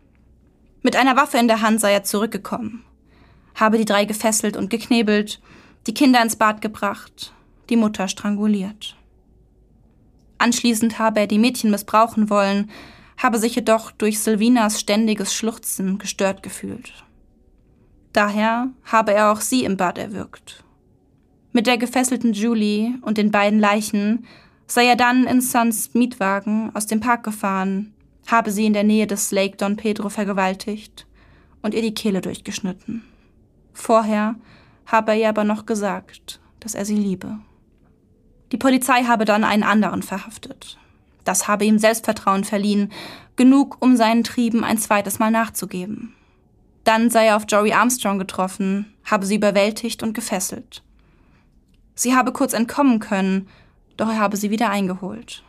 [0.82, 2.82] Mit einer Waffe in der Hand sei er zurückgekommen,
[3.54, 5.40] habe die drei gefesselt und geknebelt,
[5.86, 7.32] die Kinder ins Bad gebracht,
[7.68, 8.96] die Mutter stranguliert.
[10.38, 12.70] Anschließend habe er die Mädchen missbrauchen wollen,
[13.18, 16.92] habe sich jedoch durch Silvinas ständiges Schluchzen gestört gefühlt.
[18.14, 20.64] Daher habe er auch sie im Bad erwürgt.
[21.52, 24.24] Mit der gefesselten Julie und den beiden Leichen
[24.70, 27.92] sei er dann in Suns Mietwagen aus dem Park gefahren,
[28.28, 31.06] habe sie in der Nähe des Lake Don Pedro vergewaltigt
[31.60, 33.02] und ihr die Kehle durchgeschnitten.
[33.72, 34.36] Vorher
[34.86, 37.40] habe er ihr aber noch gesagt, dass er sie liebe.
[38.52, 40.78] Die Polizei habe dann einen anderen verhaftet.
[41.24, 42.92] Das habe ihm Selbstvertrauen verliehen,
[43.34, 46.14] genug, um seinen Trieben ein zweites Mal nachzugeben.
[46.84, 50.84] Dann sei er auf Jory Armstrong getroffen, habe sie überwältigt und gefesselt.
[51.96, 53.48] Sie habe kurz entkommen können,
[54.00, 55.44] doch er habe sie wieder eingeholt.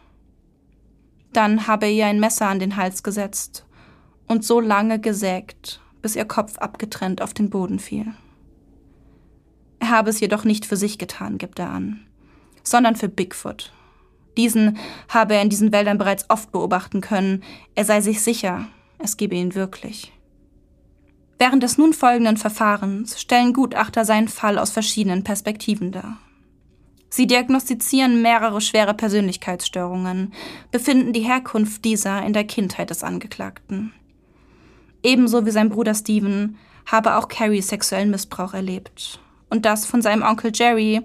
[1.32, 3.66] Dann habe er ihr ein Messer an den Hals gesetzt
[4.28, 8.08] und so lange gesägt, bis ihr Kopf abgetrennt auf den Boden fiel.
[9.80, 12.06] Er habe es jedoch nicht für sich getan, gibt er an,
[12.62, 13.72] sondern für Bigfoot.
[14.36, 14.78] Diesen
[15.08, 17.44] habe er in diesen Wäldern bereits oft beobachten können.
[17.74, 18.68] Er sei sich sicher,
[19.00, 20.12] es gebe ihn wirklich.
[21.40, 26.18] Während des nun folgenden Verfahrens stellen Gutachter seinen Fall aus verschiedenen Perspektiven dar.
[27.14, 30.34] Sie diagnostizieren mehrere schwere Persönlichkeitsstörungen,
[30.72, 33.92] befinden die Herkunft dieser in der Kindheit des Angeklagten.
[35.04, 39.20] Ebenso wie sein Bruder Steven habe auch Carrie sexuellen Missbrauch erlebt.
[39.50, 41.02] Und das von seinem Onkel Jerry,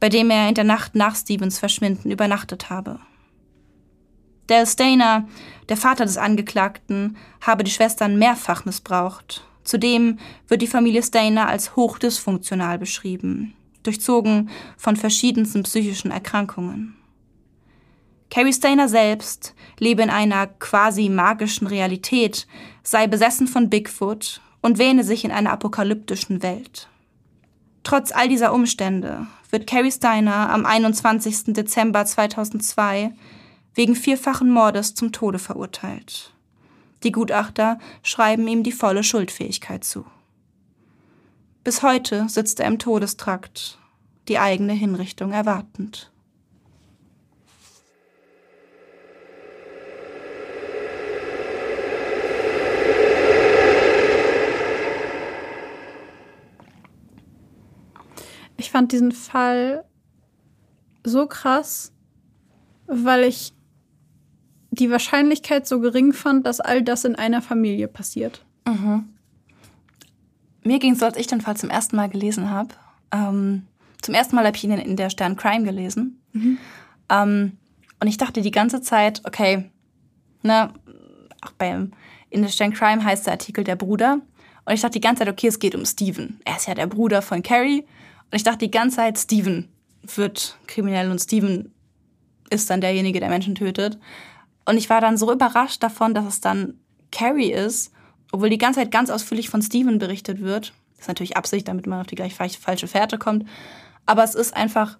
[0.00, 2.98] bei dem er in der Nacht nach Stevens Verschwinden übernachtet habe.
[4.46, 5.28] Dale Stainer,
[5.68, 9.44] der Vater des Angeklagten, habe die Schwestern mehrfach missbraucht.
[9.62, 10.18] Zudem
[10.48, 13.54] wird die Familie Stainer als hochdysfunktional beschrieben,
[13.86, 16.96] durchzogen von verschiedensten psychischen Erkrankungen.
[18.30, 22.48] Carrie Stainer selbst lebe in einer quasi magischen Realität,
[22.82, 26.88] sei besessen von Bigfoot und wähne sich in einer apokalyptischen Welt.
[27.84, 31.54] Trotz all dieser Umstände wird Carrie Steiner am 21.
[31.54, 33.12] Dezember 2002
[33.74, 36.32] wegen vierfachen Mordes zum Tode verurteilt.
[37.04, 40.06] Die Gutachter schreiben ihm die volle Schuldfähigkeit zu.
[41.64, 43.78] Bis heute sitzt er im Todestrakt,
[44.28, 46.12] die eigene Hinrichtung erwartend.
[58.58, 59.84] Ich fand diesen Fall
[61.02, 61.92] so krass,
[62.86, 63.54] weil ich
[64.70, 68.44] die Wahrscheinlichkeit so gering fand, dass all das in einer Familie passiert.
[68.66, 69.13] Mhm.
[70.64, 72.70] Mir ging es so, als ich den Fall zum ersten Mal gelesen habe.
[73.12, 73.66] Ähm,
[74.02, 76.22] zum ersten Mal habe ich ihn in der Stern Crime gelesen.
[76.32, 76.58] Mhm.
[77.10, 77.58] Ähm,
[78.00, 79.70] und ich dachte die ganze Zeit, okay,
[80.42, 80.72] ne,
[81.40, 81.92] auch beim
[82.30, 84.20] in der Stern Crime heißt der Artikel der Bruder.
[84.64, 86.40] Und ich dachte die ganze Zeit, okay, es geht um Steven.
[86.44, 87.82] Er ist ja der Bruder von Carrie.
[88.30, 89.68] Und ich dachte die ganze Zeit, Steven
[90.02, 91.72] wird kriminell und Steven
[92.50, 93.98] ist dann derjenige, der Menschen tötet.
[94.64, 96.74] Und ich war dann so überrascht davon, dass es dann
[97.10, 97.92] Carrie ist,
[98.34, 100.72] obwohl die ganze Zeit ganz ausführlich von Steven berichtet wird.
[100.94, 103.46] Das ist natürlich Absicht, damit man auf die gleich falsche Fährte kommt.
[104.06, 104.98] Aber es ist einfach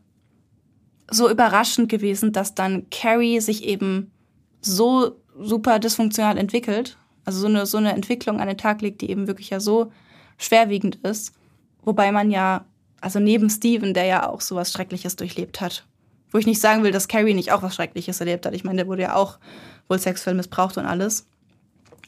[1.10, 4.12] so überraschend gewesen, dass dann Carrie sich eben
[4.60, 6.96] so super dysfunktional entwickelt.
[7.24, 9.90] Also so eine, so eine Entwicklung an den Tag legt, die eben wirklich ja so
[10.38, 11.34] schwerwiegend ist.
[11.82, 12.64] Wobei man ja,
[13.00, 15.84] also neben Steven, der ja auch sowas Schreckliches durchlebt hat,
[16.30, 18.54] wo ich nicht sagen will, dass Carrie nicht auch was Schreckliches erlebt hat.
[18.54, 19.40] Ich meine, der wurde ja auch
[19.88, 21.26] wohl sexuell missbraucht und alles.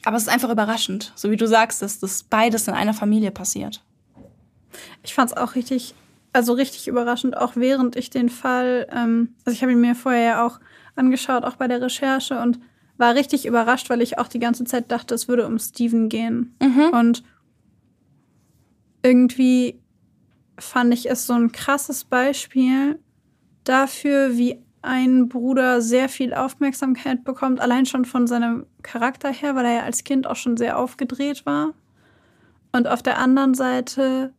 [0.07, 3.29] Aber es ist einfach überraschend, so wie du sagst, dass das beides in einer Familie
[3.29, 3.83] passiert.
[5.03, 5.95] Ich fand es auch richtig,
[6.31, 10.23] also richtig überraschend, auch während ich den Fall, ähm, also ich habe ihn mir vorher
[10.23, 10.61] ja auch
[10.95, 12.57] angeschaut, auch bei der Recherche und
[12.95, 16.55] war richtig überrascht, weil ich auch die ganze Zeit dachte, es würde um Steven gehen.
[16.61, 16.89] Mhm.
[16.93, 17.23] Und
[19.03, 19.77] irgendwie
[20.57, 22.97] fand ich es so ein krasses Beispiel,
[23.65, 29.65] dafür, wie ein Bruder sehr viel Aufmerksamkeit bekommt, allein schon von seinem Charakter her, weil
[29.65, 31.73] er ja als Kind auch schon sehr aufgedreht war.
[32.71, 34.33] Und auf der anderen Seite,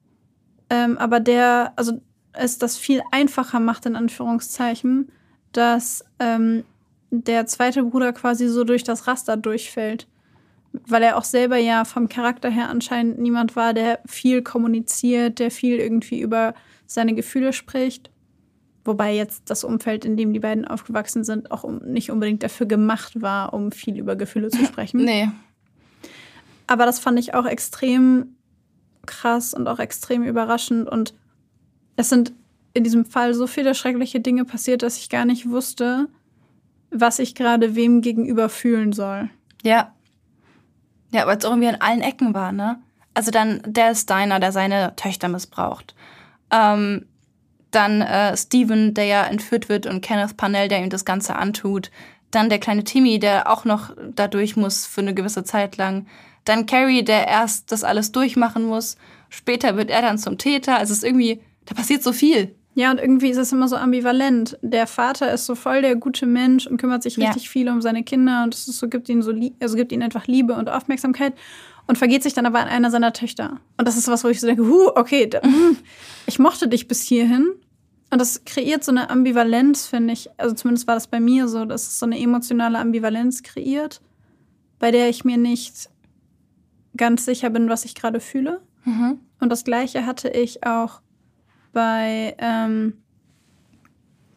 [0.71, 2.01] ähm, aber der, also
[2.33, 5.11] es das viel einfacher macht, in Anführungszeichen,
[5.53, 6.65] dass ähm,
[7.11, 10.07] der zweite Bruder quasi so durch das Raster durchfällt.
[10.87, 15.51] Weil er auch selber ja vom Charakter her anscheinend niemand war, der viel kommuniziert, der
[15.51, 16.55] viel irgendwie über
[16.87, 18.11] seine Gefühle spricht.
[18.89, 23.21] Wobei jetzt das Umfeld, in dem die beiden aufgewachsen sind, auch nicht unbedingt dafür gemacht
[23.21, 24.97] war, um viel über Gefühle zu sprechen.
[25.05, 25.29] nee.
[26.67, 28.37] Aber das fand ich auch extrem
[29.05, 30.89] krass und auch extrem überraschend.
[30.89, 31.13] Und
[31.97, 32.33] es sind
[32.73, 36.09] in diesem Fall so viele schreckliche Dinge passiert, dass ich gar nicht wusste,
[36.91, 39.29] was ich gerade wem gegenüber fühlen soll.
[39.63, 39.93] Ja.
[41.13, 42.79] Ja, weil es irgendwie an allen Ecken war, ne?
[43.13, 45.95] Also dann der Steiner, der seine Töchter missbraucht.
[46.51, 47.05] Ähm,
[47.71, 51.91] dann äh, Steven, der ja entführt wird und Kenneth Parnell, der ihm das Ganze antut.
[52.31, 56.07] Dann der kleine Timmy, der auch noch dadurch muss für eine gewisse Zeit lang.
[56.45, 58.97] Dann Carrie, der erst das alles durchmachen muss.
[59.29, 60.79] Später wird er dann zum Täter.
[60.79, 62.55] Also es ist irgendwie, da passiert so viel.
[62.75, 64.57] Ja, und irgendwie ist es immer so ambivalent.
[64.63, 67.51] Der Vater ist so voll der gute Mensch und kümmert sich richtig ja.
[67.51, 70.55] viel um seine Kinder und es so, gibt ihnen so, also gibt ihnen einfach Liebe
[70.55, 71.35] und Aufmerksamkeit
[71.89, 73.61] und vergeht sich dann aber an einer seiner Töchter.
[73.79, 75.79] Und das ist was, wo ich so denke, huh, okay, da, hm,
[76.27, 77.49] ich mochte dich bis hierhin.
[78.11, 80.29] Und das kreiert so eine Ambivalenz, finde ich.
[80.37, 84.03] Also zumindest war das bei mir so, dass es so eine emotionale Ambivalenz kreiert,
[84.79, 85.89] bei der ich mir nicht
[86.97, 88.61] ganz sicher bin, was ich gerade fühle.
[88.85, 89.21] Mhm.
[89.41, 91.01] Und das gleiche hatte ich auch
[91.73, 92.99] bei, ähm,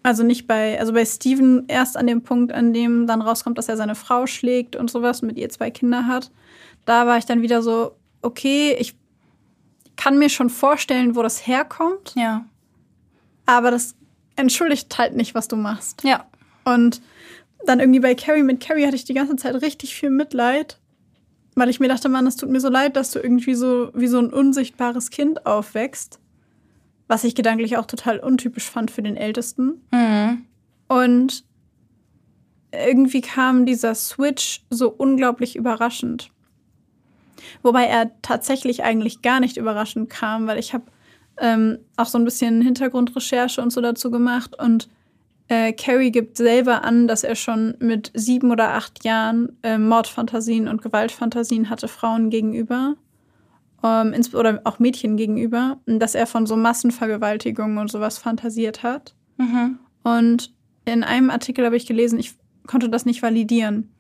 [0.04, 3.68] also nicht bei, also bei Steven erst an dem Punkt, an dem dann rauskommt, dass
[3.68, 6.32] er seine Frau schlägt und sowas und mit ihr zwei Kinder hat
[6.86, 8.95] da war ich dann wieder so, okay, ich
[9.95, 12.13] kann mir schon vorstellen, wo das herkommt.
[12.15, 12.45] Ja.
[13.45, 13.95] Aber das
[14.36, 16.03] entschuldigt halt nicht, was du machst.
[16.03, 16.25] Ja.
[16.63, 17.01] Und
[17.65, 20.79] dann irgendwie bei Carrie, mit Carrie hatte ich die ganze Zeit richtig viel Mitleid,
[21.55, 24.07] weil ich mir dachte, Mann, es tut mir so leid, dass du irgendwie so wie
[24.07, 26.19] so ein unsichtbares Kind aufwächst.
[27.11, 29.82] was ich gedanklich auch total untypisch fand für den Ältesten.
[29.91, 30.45] Mhm.
[30.88, 31.43] Und
[32.71, 36.32] irgendwie kam dieser Switch so unglaublich überraschend.
[37.64, 40.86] Wobei er tatsächlich eigentlich gar nicht überraschend kam, weil ich habe
[41.38, 44.89] ähm, auch so ein bisschen Hintergrundrecherche und so dazu gemacht und
[45.52, 50.70] äh, Carrie gibt selber an, dass er schon mit sieben oder acht Jahren äh, Mordfantasien
[50.70, 52.96] und Gewaltfantasien hatte Frauen gegenüber
[53.84, 59.14] ähm, oder auch Mädchen gegenüber, dass er von so Massenvergewaltigungen und sowas fantasiert hat.
[59.38, 59.80] Mhm.
[60.04, 60.54] Und
[60.86, 62.34] in einem Artikel habe ich gelesen, ich
[62.66, 63.92] konnte das nicht validieren,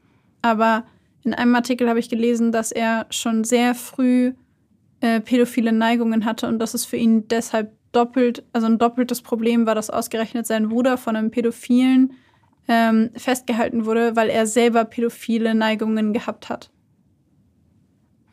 [0.41, 0.85] aber
[1.23, 4.33] in einem Artikel habe ich gelesen, dass er schon sehr früh
[5.01, 9.65] äh, pädophile Neigungen hatte und dass es für ihn deshalb doppelt, also ein doppeltes Problem
[9.65, 12.13] war, dass ausgerechnet sein Bruder von einem Pädophilen
[12.67, 16.71] ähm, festgehalten wurde, weil er selber pädophile Neigungen gehabt hat.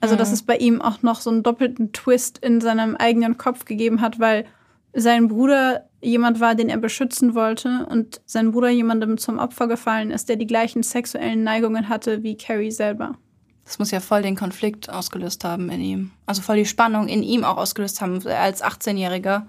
[0.01, 0.35] Also, dass Mhm.
[0.35, 4.21] es bei ihm auch noch so einen doppelten Twist in seinem eigenen Kopf gegeben hat,
[4.21, 4.45] weil
[4.95, 10.11] sein Bruder jemand war, den er beschützen wollte und sein Bruder jemandem zum Opfer gefallen
[10.11, 13.17] ist, der die gleichen sexuellen Neigungen hatte wie Carrie selber.
[13.65, 16.11] Das muss ja voll den Konflikt ausgelöst haben in ihm.
[16.25, 18.27] Also voll die Spannung in ihm auch ausgelöst haben.
[18.27, 19.43] Als 18-Jähriger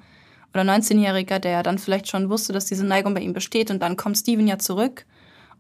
[0.54, 3.72] oder 19-Jähriger, der dann vielleicht schon wusste, dass diese Neigung bei ihm besteht.
[3.72, 5.06] Und dann kommt Steven ja zurück.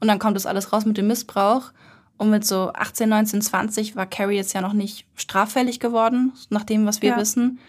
[0.01, 1.71] Und dann kommt das alles raus mit dem Missbrauch.
[2.17, 6.65] Und mit so 18, 19, 20 war Carrie jetzt ja noch nicht straffällig geworden, nach
[6.65, 7.17] dem, was wir Ja.
[7.17, 7.59] wissen.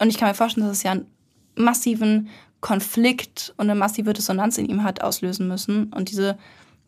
[0.00, 1.06] Und ich kann mir vorstellen, dass es ja einen
[1.54, 2.28] massiven
[2.60, 5.92] Konflikt und eine massive Dissonanz in ihm hat auslösen müssen.
[5.92, 6.38] Und diese,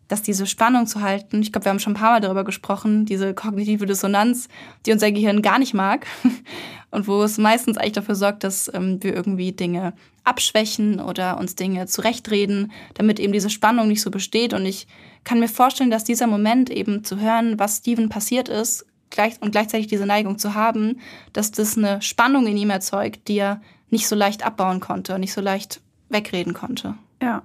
[0.08, 3.04] dass diese Spannung zu halten, ich glaube, wir haben schon ein paar Mal darüber gesprochen,
[3.04, 4.48] diese kognitive Dissonanz,
[4.86, 6.06] die unser Gehirn gar nicht mag
[6.90, 9.92] und wo es meistens eigentlich dafür sorgt, dass ähm, wir irgendwie Dinge
[10.24, 14.52] abschwächen oder uns Dinge zurechtreden, damit eben diese Spannung nicht so besteht.
[14.52, 14.86] Und ich
[15.24, 19.52] kann mir vorstellen, dass dieser Moment eben zu hören, was Steven passiert ist, gleich, und
[19.52, 21.00] gleichzeitig diese Neigung zu haben,
[21.32, 23.60] dass das eine Spannung in ihm erzeugt, die er
[23.90, 26.94] nicht so leicht abbauen konnte, nicht so leicht wegreden konnte.
[27.22, 27.42] Ja.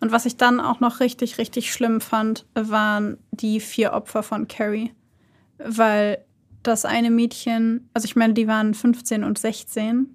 [0.00, 4.48] Und was ich dann auch noch richtig, richtig schlimm fand, waren die vier Opfer von
[4.48, 4.92] Carrie.
[5.58, 6.24] Weil
[6.62, 10.14] das eine Mädchen, also ich meine, die waren 15 und 16.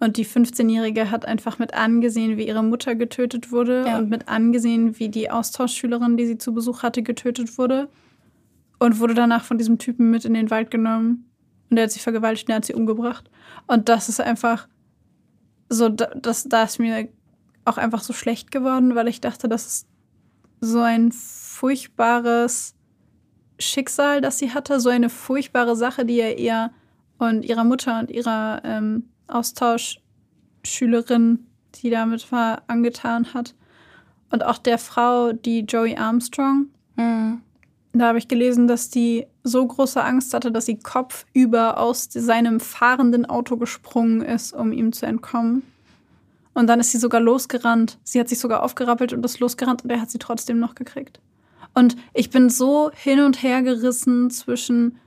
[0.00, 3.98] Und die 15-Jährige hat einfach mit angesehen, wie ihre Mutter getötet wurde Ja.
[3.98, 7.88] und mit angesehen, wie die Austauschschülerin, die sie zu Besuch hatte, getötet wurde.
[8.78, 11.28] Und wurde danach von diesem Typen mit in den Wald genommen.
[11.68, 13.28] Und der hat sie vergewaltigt und der hat sie umgebracht.
[13.66, 14.68] Und das ist einfach
[15.68, 17.08] so, da- das, da ist mir
[17.64, 19.86] auch einfach so schlecht geworden, weil ich dachte, das ist
[20.60, 22.74] so ein furchtbares
[23.58, 26.70] Schicksal, das sie hatte, so eine furchtbare Sache, die er ihr
[27.18, 29.04] und ihrer Mutter und ihrer ähm,
[30.62, 31.46] Austauschschülerin,
[31.76, 33.54] die damit war, angetan hat.
[34.30, 37.42] Und auch der Frau, die Joey Armstrong, Mhm.
[37.92, 42.60] Da habe ich gelesen, dass die so große Angst hatte, dass sie kopfüber aus seinem
[42.60, 45.62] fahrenden Auto gesprungen ist, um ihm zu entkommen.
[46.54, 47.98] Und dann ist sie sogar losgerannt.
[48.02, 51.20] Sie hat sich sogar aufgerappelt und ist losgerannt und er hat sie trotzdem noch gekriegt.
[51.74, 54.98] Und ich bin so hin und her gerissen zwischen,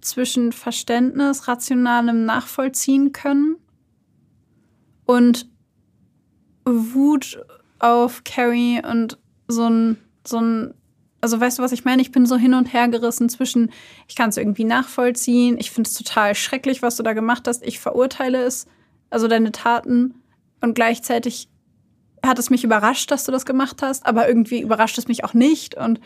[0.00, 3.56] zwischen Verständnis, rationalem Nachvollziehen können
[5.04, 5.48] und
[6.64, 7.44] Wut
[7.80, 9.18] auf Carrie und
[9.48, 10.74] so ein, so ein,
[11.20, 12.02] also weißt du, was ich meine?
[12.02, 13.70] Ich bin so hin und her gerissen zwischen,
[14.06, 17.66] ich kann es irgendwie nachvollziehen, ich finde es total schrecklich, was du da gemacht hast,
[17.66, 18.66] ich verurteile es,
[19.10, 20.14] also deine Taten
[20.60, 21.48] und gleichzeitig
[22.24, 25.34] hat es mich überrascht, dass du das gemacht hast, aber irgendwie überrascht es mich auch
[25.34, 26.00] nicht und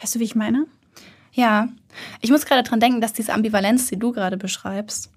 [0.00, 0.66] weißt du, wie ich meine?
[1.32, 1.68] Ja,
[2.20, 5.10] ich muss gerade dran denken, dass diese Ambivalenz, die du gerade beschreibst,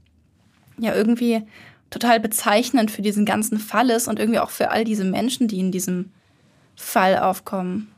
[0.77, 1.43] ja irgendwie
[1.89, 5.59] total bezeichnend für diesen ganzen Fall ist und irgendwie auch für all diese Menschen, die
[5.59, 6.11] in diesem
[6.75, 7.91] Fall aufkommen.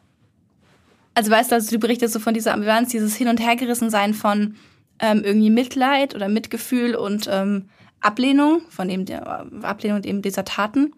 [1.14, 4.55] Also weißt du, also du berichtest so von dieser Ambivalenz, dieses Hin- und Hergerissensein von
[4.99, 10.93] ähm, irgendwie Mitleid oder Mitgefühl und ähm, Ablehnung von eben der Ablehnung eben dieser Taten.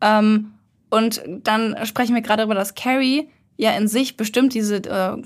[0.00, 0.52] Ähm,
[0.90, 5.16] und dann sprechen wir gerade darüber, dass Carrie ja in sich bestimmt diese äh,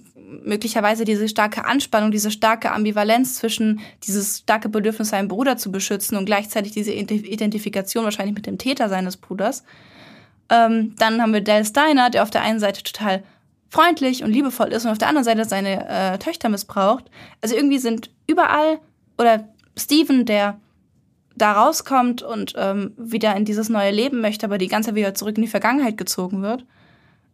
[0.45, 6.17] möglicherweise diese starke Anspannung, diese starke Ambivalenz zwischen dieses starke Bedürfnis, seinen Bruder zu beschützen
[6.17, 9.65] und gleichzeitig diese Ident- Identifikation wahrscheinlich mit dem Täter seines Bruders.
[10.49, 13.23] Ähm, dann haben wir Dale Steiner, der auf der einen Seite total
[13.73, 17.07] freundlich und liebevoll ist und auf der anderen Seite seine äh, Töchter missbraucht.
[17.41, 18.81] Also irgendwie sind überall
[19.17, 19.49] oder
[19.79, 20.61] Steven, der
[21.37, 25.15] da rauskommt und ähm, wieder in dieses neue Leben möchte, aber die ganze Zeit wieder
[25.15, 26.67] zurück in die Vergangenheit gezogen wird.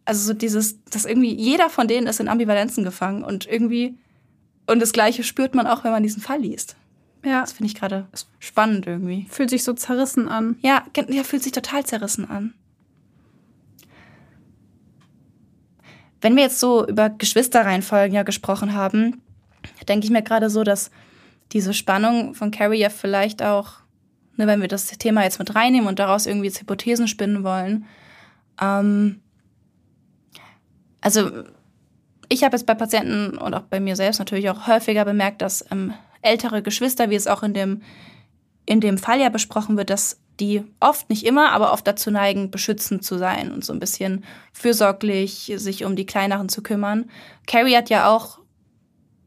[0.05, 3.97] Also so dieses, dass irgendwie jeder von denen ist in Ambivalenzen gefangen und irgendwie
[4.65, 6.77] und das Gleiche spürt man auch, wenn man diesen Fall liest.
[7.25, 8.07] Ja, Das finde ich gerade
[8.39, 9.27] spannend irgendwie.
[9.29, 10.55] fühlt sich so zerrissen an.
[10.61, 12.53] Ja, ja, fühlt sich total zerrissen an.
[16.21, 19.21] Wenn wir jetzt so über Geschwisterreihenfolgen ja gesprochen haben,
[19.87, 20.91] denke ich mir gerade so, dass
[21.51, 23.79] diese Spannung von Carrie ja vielleicht auch
[24.39, 27.85] ne, wenn wir das Thema jetzt mit reinnehmen und daraus irgendwie jetzt Hypothesen spinnen wollen.
[28.59, 29.21] Ähm,
[31.01, 31.29] also
[32.29, 35.65] ich habe jetzt bei Patienten und auch bei mir selbst natürlich auch häufiger bemerkt, dass
[35.71, 37.81] ähm, ältere Geschwister, wie es auch in dem,
[38.65, 42.51] in dem Fall ja besprochen wird, dass die oft, nicht immer, aber oft dazu neigen,
[42.51, 44.23] beschützend zu sein und so ein bisschen
[44.53, 47.09] fürsorglich sich um die Kleineren zu kümmern.
[47.47, 48.39] Carrie hat ja auch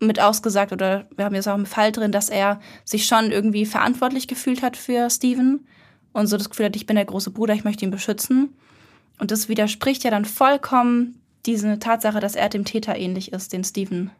[0.00, 3.66] mit ausgesagt, oder wir haben jetzt auch im Fall drin, dass er sich schon irgendwie
[3.66, 5.66] verantwortlich gefühlt hat für Steven
[6.12, 8.56] und so das Gefühl hat, ich bin der große Bruder, ich möchte ihn beschützen.
[9.18, 13.64] Und das widerspricht ja dann vollkommen diese Tatsache, dass er dem Täter ähnlich ist, den
[13.64, 14.10] Steven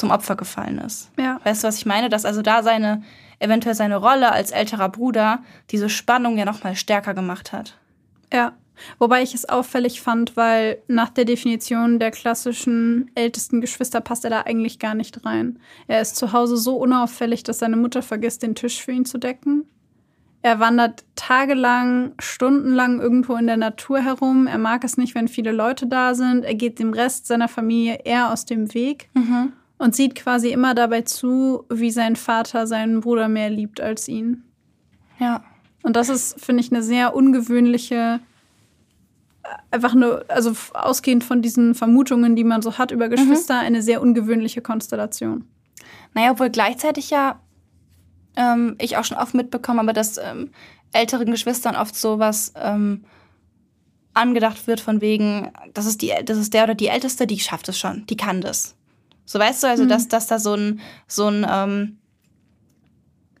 [0.00, 1.10] zum Opfer gefallen ist.
[1.18, 1.40] Ja.
[1.44, 2.08] Weißt du, was ich meine?
[2.08, 3.02] Dass also da seine,
[3.38, 5.40] eventuell seine Rolle als älterer Bruder
[5.70, 7.78] diese Spannung ja nochmal stärker gemacht hat.
[8.32, 8.52] Ja.
[8.98, 14.30] Wobei ich es auffällig fand, weil nach der Definition der klassischen ältesten Geschwister passt er
[14.30, 15.58] da eigentlich gar nicht rein.
[15.86, 19.18] Er ist zu Hause so unauffällig, dass seine Mutter vergisst, den Tisch für ihn zu
[19.18, 19.66] decken.
[20.40, 24.46] Er wandert tagelang, stundenlang irgendwo in der Natur herum.
[24.46, 26.46] Er mag es nicht, wenn viele Leute da sind.
[26.46, 29.52] Er geht dem Rest seiner Familie eher aus dem Weg Mhm.
[29.80, 34.44] Und sieht quasi immer dabei zu, wie sein Vater seinen Bruder mehr liebt als ihn.
[35.18, 35.42] Ja.
[35.82, 38.20] Und das ist, finde ich, eine sehr ungewöhnliche,
[39.42, 43.80] äh, einfach nur, also ausgehend von diesen Vermutungen, die man so hat über Geschwister, eine
[43.80, 45.46] sehr ungewöhnliche Konstellation.
[46.12, 47.40] Naja, obwohl gleichzeitig ja
[48.36, 50.50] ähm, ich auch schon oft mitbekommen habe, dass ähm,
[50.92, 53.06] älteren Geschwistern oft sowas ähm,
[54.12, 57.70] angedacht wird von wegen, das ist, die, das ist der oder die Älteste, die schafft
[57.70, 58.76] es schon, die kann das.
[59.24, 61.98] So weißt du, also dass, dass da so ein, so ein ähm,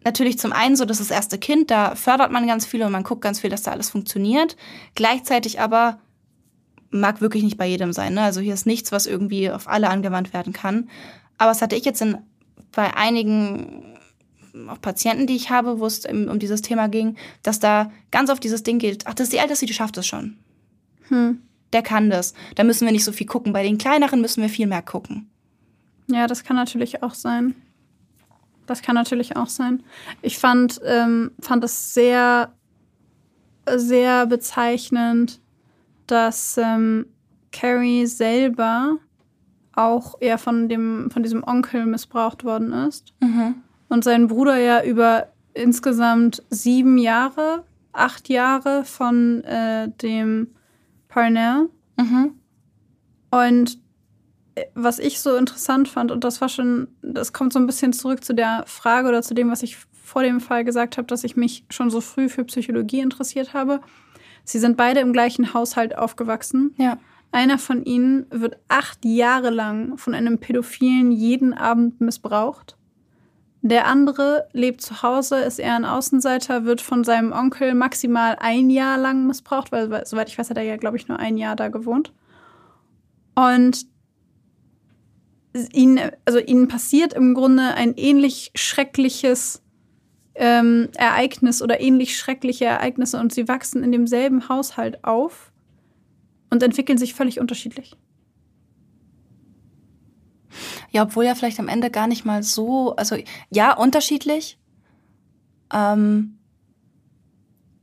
[0.04, 2.92] natürlich zum einen so, das ist das erste Kind, da fördert man ganz viel und
[2.92, 4.56] man guckt ganz viel, dass da alles funktioniert.
[4.94, 5.98] Gleichzeitig aber
[6.90, 8.14] mag wirklich nicht bei jedem sein.
[8.14, 8.22] Ne?
[8.22, 10.88] Also hier ist nichts, was irgendwie auf alle angewandt werden kann.
[11.38, 12.18] Aber das hatte ich jetzt in,
[12.72, 13.96] bei einigen
[14.68, 18.30] auch Patienten, die ich habe, wo es um, um dieses Thema ging, dass da ganz
[18.30, 20.36] oft dieses Ding geht, ach, das ist die Älteste, die schafft es schon.
[21.08, 21.42] Hm.
[21.72, 22.34] Der kann das.
[22.56, 23.52] Da müssen wir nicht so viel gucken.
[23.52, 25.29] Bei den kleineren müssen wir viel mehr gucken.
[26.12, 27.54] Ja, das kann natürlich auch sein.
[28.66, 29.82] Das kann natürlich auch sein.
[30.22, 32.52] Ich fand, ähm, fand es sehr,
[33.66, 35.40] sehr bezeichnend,
[36.06, 37.06] dass ähm,
[37.52, 38.98] Carrie selber
[39.74, 43.12] auch eher von, dem, von diesem Onkel missbraucht worden ist.
[43.88, 50.48] Und sein Bruder ja über insgesamt sieben Jahre, acht Jahre von äh, dem
[51.08, 51.68] Parnell.
[51.96, 52.34] Mhm.
[53.30, 53.78] Und
[54.74, 58.24] was ich so interessant fand, und das war schon, das kommt so ein bisschen zurück
[58.24, 61.36] zu der Frage oder zu dem, was ich vor dem Fall gesagt habe, dass ich
[61.36, 63.80] mich schon so früh für Psychologie interessiert habe.
[64.44, 66.74] Sie sind beide im gleichen Haushalt aufgewachsen.
[66.78, 66.98] Ja.
[67.32, 72.76] Einer von ihnen wird acht Jahre lang von einem Pädophilen jeden Abend missbraucht.
[73.62, 78.70] Der andere lebt zu Hause, ist eher ein Außenseiter, wird von seinem Onkel maximal ein
[78.70, 81.36] Jahr lang missbraucht, weil, weil soweit ich weiß, hat er ja, glaube ich, nur ein
[81.36, 82.12] Jahr da gewohnt.
[83.34, 83.86] Und
[85.72, 89.62] ihnen, also ihnen passiert im Grunde ein ähnlich schreckliches
[90.34, 95.52] ähm, Ereignis oder ähnlich schreckliche Ereignisse und sie wachsen in demselben Haushalt auf
[96.50, 97.96] und entwickeln sich völlig unterschiedlich.
[100.90, 103.16] Ja, obwohl ja vielleicht am Ende gar nicht mal so, also
[103.50, 104.58] ja, unterschiedlich.
[105.72, 106.38] Ähm,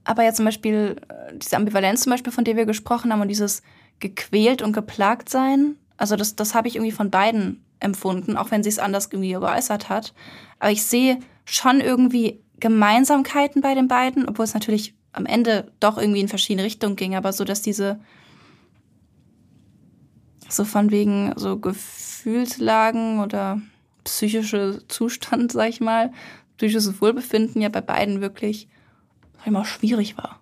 [0.03, 3.29] aber ja zum Beispiel äh, diese Ambivalenz zum Beispiel, von der wir gesprochen haben und
[3.29, 3.61] dieses
[3.99, 8.63] gequält und geplagt sein, also das, das habe ich irgendwie von beiden empfunden, auch wenn
[8.63, 10.13] sie es anders irgendwie geäußert hat.
[10.59, 15.97] Aber ich sehe schon irgendwie Gemeinsamkeiten bei den beiden, obwohl es natürlich am Ende doch
[15.97, 17.99] irgendwie in verschiedene Richtungen ging, aber so, dass diese
[20.49, 23.61] so von wegen so Gefühlslagen oder
[24.03, 26.11] psychische Zustand, sag ich mal,
[26.57, 28.67] psychisches Wohlbefinden ja bei beiden wirklich
[29.45, 30.41] mal, schwierig war.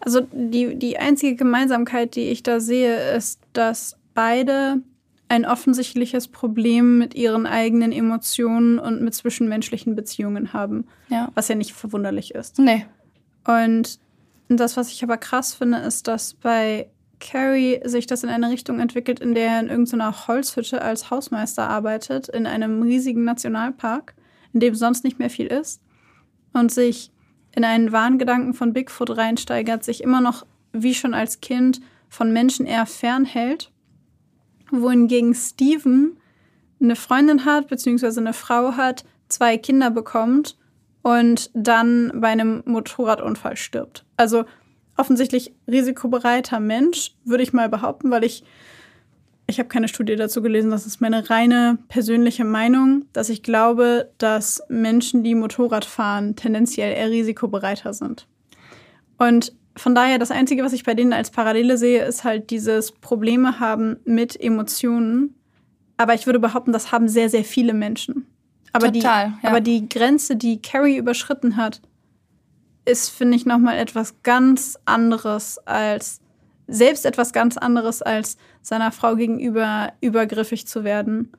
[0.00, 4.82] Also die, die einzige Gemeinsamkeit, die ich da sehe, ist, dass beide
[5.28, 11.30] ein offensichtliches Problem mit ihren eigenen Emotionen und mit zwischenmenschlichen Beziehungen haben, Ja.
[11.34, 12.58] was ja nicht verwunderlich ist.
[12.58, 12.86] Nee.
[13.44, 13.98] Und
[14.48, 16.88] das, was ich aber krass finde, ist, dass bei
[17.18, 21.68] Carrie sich das in eine Richtung entwickelt, in der er in irgendeiner Holzhütte als Hausmeister
[21.68, 24.14] arbeitet, in einem riesigen Nationalpark,
[24.52, 25.80] in dem sonst nicht mehr viel ist,
[26.52, 27.10] und sich
[27.54, 32.66] in einen Wahngedanken von Bigfoot reinsteigert, sich immer noch, wie schon als Kind, von Menschen
[32.66, 33.72] eher fernhält,
[34.70, 36.16] wohingegen Steven
[36.80, 40.56] eine Freundin hat, beziehungsweise eine Frau hat, zwei Kinder bekommt
[41.02, 44.04] und dann bei einem Motorradunfall stirbt.
[44.16, 44.44] Also
[44.96, 48.44] offensichtlich risikobereiter Mensch, würde ich mal behaupten, weil ich
[49.48, 54.10] ich habe keine Studie dazu gelesen, das ist meine reine persönliche Meinung, dass ich glaube,
[54.18, 58.26] dass Menschen, die Motorrad fahren, tendenziell eher risikobereiter sind.
[59.18, 62.92] Und von daher, das Einzige, was ich bei denen als Parallele sehe, ist halt dieses
[62.92, 65.34] Probleme haben mit Emotionen.
[65.98, 68.26] Aber ich würde behaupten, das haben sehr, sehr viele Menschen.
[68.72, 69.50] Aber, Total, die, ja.
[69.50, 71.80] aber die Grenze, die Carrie überschritten hat,
[72.84, 76.20] ist, finde ich, nochmal etwas ganz anderes als,
[76.66, 81.32] selbst etwas ganz anderes als seiner Frau gegenüber übergriffig zu werden.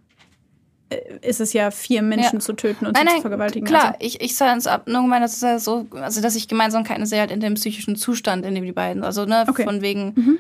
[0.90, 2.40] Äh, Ist es ja, vier Menschen Ja.
[2.40, 3.68] zu töten und Nein, sie zu nein, vergewaltigen.
[3.68, 6.36] klar, Also, ich, ich sage es ab, nur gemeint, dass es ja so, also dass
[6.36, 9.64] ich Gemeinsamkeiten sehe halt in dem psychischen Zustand, in dem die beiden, also ne, Okay.
[9.66, 10.40] von wegen, Mhm.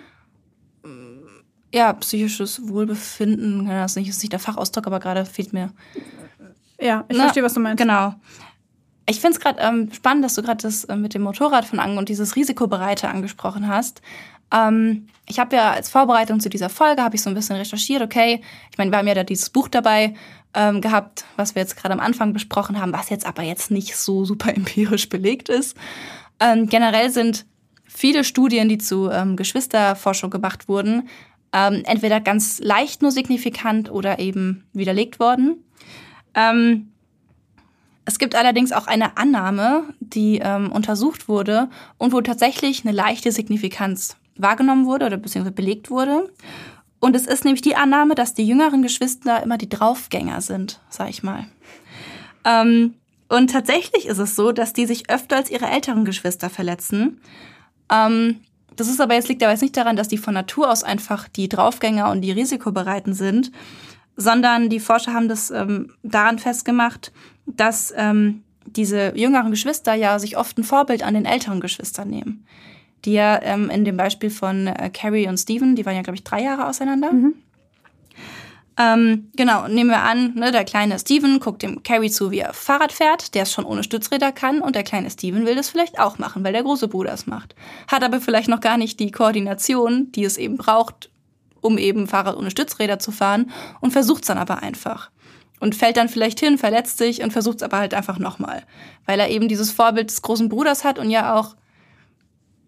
[1.73, 5.71] ja, psychisches Wohlbefinden, das ist nicht, ist nicht der Fachausdruck, aber gerade fehlt mir.
[6.79, 7.81] ja, ich Na, verstehe, was du meinst.
[7.81, 8.13] Genau.
[9.09, 11.79] Ich finde es gerade ähm, spannend, dass du gerade das äh, mit dem Motorrad von
[11.79, 14.01] Ang und dieses Risikobereite angesprochen hast.
[14.53, 18.01] Ähm, ich habe ja als Vorbereitung zu dieser Folge, habe ich so ein bisschen recherchiert,
[18.01, 18.41] okay,
[18.71, 20.13] ich meine, wir haben ja da dieses Buch dabei
[20.53, 23.95] ähm, gehabt, was wir jetzt gerade am Anfang besprochen haben, was jetzt aber jetzt nicht
[23.95, 25.77] so super empirisch belegt ist.
[26.39, 27.45] Ähm, generell sind
[27.85, 31.09] viele Studien, die zu ähm, Geschwisterforschung gemacht wurden,
[31.53, 35.63] ähm, entweder ganz leicht nur signifikant oder eben widerlegt worden.
[36.35, 36.91] Ähm,
[38.05, 43.31] es gibt allerdings auch eine Annahme, die ähm, untersucht wurde und wo tatsächlich eine leichte
[43.31, 46.31] Signifikanz wahrgenommen wurde oder beziehungsweise belegt wurde.
[46.99, 51.09] Und es ist nämlich die Annahme, dass die jüngeren Geschwister immer die Draufgänger sind, sag
[51.09, 51.45] ich mal.
[52.43, 52.95] Ähm,
[53.29, 57.21] und tatsächlich ist es so, dass die sich öfter als ihre älteren Geschwister verletzen.
[57.91, 58.41] Ähm,
[58.75, 61.27] das ist aber jetzt liegt aber jetzt nicht daran, dass die von Natur aus einfach
[61.27, 63.51] die Draufgänger und die Risikobereiten sind,
[64.15, 67.11] sondern die Forscher haben das ähm, daran festgemacht,
[67.45, 72.45] dass ähm, diese jüngeren Geschwister ja sich oft ein Vorbild an den älteren Geschwistern nehmen.
[73.07, 76.17] Die ja ähm, in dem Beispiel von äh, Carrie und Steven, die waren ja, glaube
[76.17, 77.09] ich, drei Jahre auseinander.
[78.77, 82.53] Ähm, genau, nehmen wir an, ne, der kleine Steven guckt dem Carrie zu, wie er
[82.53, 85.99] Fahrrad fährt, der es schon ohne Stützräder kann und der kleine Steven will das vielleicht
[85.99, 87.55] auch machen, weil der große Bruder es macht.
[87.87, 91.09] Hat aber vielleicht noch gar nicht die Koordination, die es eben braucht,
[91.61, 95.11] um eben Fahrrad ohne Stützräder zu fahren und versucht es dann aber einfach.
[95.61, 98.63] Und fällt dann vielleicht hin, verletzt sich und versucht es aber halt einfach nochmal.
[99.05, 101.55] Weil er eben dieses Vorbild des großen Bruders hat und ja auch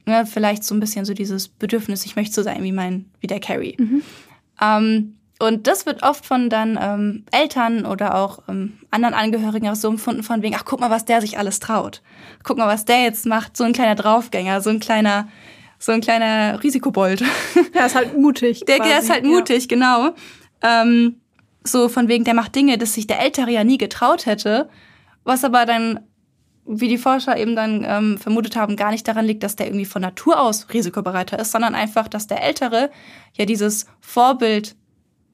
[0.06, 3.28] ne, vielleicht so ein bisschen so dieses Bedürfnis, ich möchte so sein wie mein, wie
[3.28, 3.78] der Carrie.
[4.62, 9.76] Ähm, und das wird oft von dann ähm, Eltern oder auch ähm, anderen Angehörigen auch
[9.76, 12.02] so empfunden von wegen, ach guck mal, was der sich alles traut.
[12.44, 15.30] Guck mal, was der jetzt macht, so ein kleiner Draufgänger, so ein kleiner,
[15.78, 17.24] so ein kleiner Risikobold.
[17.74, 18.66] Er ist halt mutig.
[18.66, 18.90] Der, quasi.
[18.90, 19.30] der ist halt Ja.
[19.30, 20.10] mutig, genau.
[20.62, 21.16] Ähm,
[21.64, 24.68] so von wegen, der macht Dinge, dass sich der Ältere ja nie getraut hätte,
[25.24, 26.02] was aber dann,
[26.72, 29.86] wie die Forscher eben dann ähm, vermutet haben, gar nicht daran liegt, dass der irgendwie
[29.86, 32.92] von Natur aus risikobereiter ist, sondern einfach, dass der Ältere
[33.34, 34.76] ja dieses Vorbild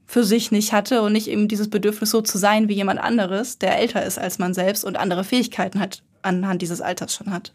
[0.07, 3.57] für sich nicht hatte und nicht eben dieses Bedürfnis so zu sein wie jemand anderes,
[3.57, 7.53] der älter ist als man selbst und andere Fähigkeiten hat anhand dieses Alters schon hat.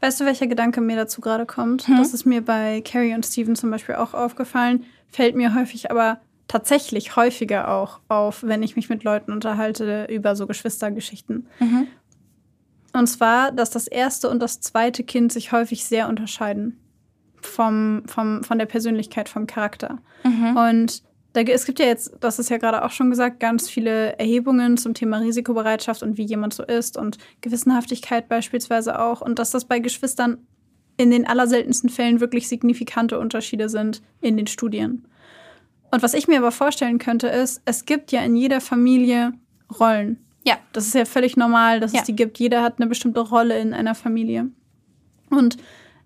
[0.00, 1.86] Weißt du, welcher Gedanke mir dazu gerade kommt?
[1.88, 1.96] Hm?
[1.98, 4.84] Das ist mir bei Carrie und Steven zum Beispiel auch aufgefallen.
[5.10, 10.34] Fällt mir häufig, aber tatsächlich häufiger auch auf, wenn ich mich mit Leuten unterhalte über
[10.34, 11.46] so Geschwistergeschichten.
[11.60, 11.86] Mhm.
[12.92, 16.80] Und zwar, dass das erste und das zweite Kind sich häufig sehr unterscheiden
[17.40, 19.98] vom, vom, von der Persönlichkeit, vom Charakter.
[20.24, 20.56] Mhm.
[20.56, 24.18] Und da, es gibt ja jetzt, das ist ja gerade auch schon gesagt, ganz viele
[24.18, 29.20] Erhebungen zum Thema Risikobereitschaft und wie jemand so ist und Gewissenhaftigkeit beispielsweise auch.
[29.20, 30.38] Und dass das bei Geschwistern
[30.96, 35.06] in den allerseltensten Fällen wirklich signifikante Unterschiede sind in den Studien.
[35.92, 39.32] Und was ich mir aber vorstellen könnte, ist, es gibt ja in jeder Familie
[39.78, 40.18] Rollen.
[40.44, 40.58] Ja.
[40.72, 42.00] Das ist ja völlig normal, dass Ja.
[42.00, 42.38] es die gibt.
[42.38, 44.48] Jeder hat eine bestimmte Rolle in einer Familie.
[45.30, 45.56] Und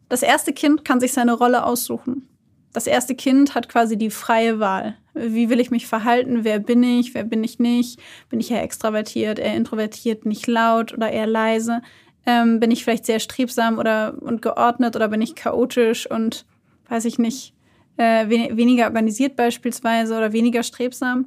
[0.09, 2.29] das erste Kind kann sich seine Rolle aussuchen.
[2.73, 4.97] Das erste Kind hat quasi die freie Wahl.
[5.15, 6.43] Wie will ich mich verhalten?
[6.43, 7.15] Wer bin ich?
[7.15, 8.01] Wer bin ich nicht?
[8.29, 11.83] Bin ich eher extravertiert, eher introvertiert, nicht laut oder eher leise?
[12.27, 16.47] Ähm, bin ich vielleicht sehr strebsam oder und geordnet oder bin ich chaotisch und
[16.89, 17.55] weiß ich nicht,
[17.97, 21.27] äh, wen weniger organisiert beispielsweise oder weniger strebsam?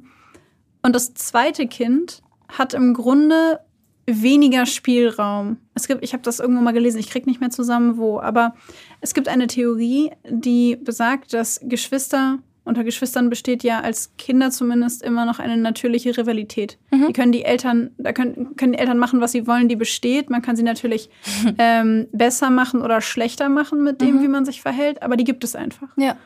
[0.82, 3.60] Und das zweite Kind hat im Grunde
[4.06, 5.58] weniger Spielraum.
[5.74, 8.54] Es gibt, ich habe das irgendwo mal gelesen, ich krieg nicht mehr zusammen wo, aber
[9.00, 12.38] es gibt eine Theorie, die besagt, dass Geschwister
[12.68, 16.78] unter Geschwistern besteht ja als Kinder zumindest immer noch eine natürliche Rivalität.
[16.92, 20.28] Die können die Eltern, da können, können die Eltern machen, was sie wollen, die besteht.
[20.28, 21.08] Man kann sie natürlich
[21.58, 25.44] ähm, besser machen oder schlechter machen mit dem, wie man sich verhält, aber die gibt
[25.44, 25.88] es einfach.
[25.96, 26.18] Ja.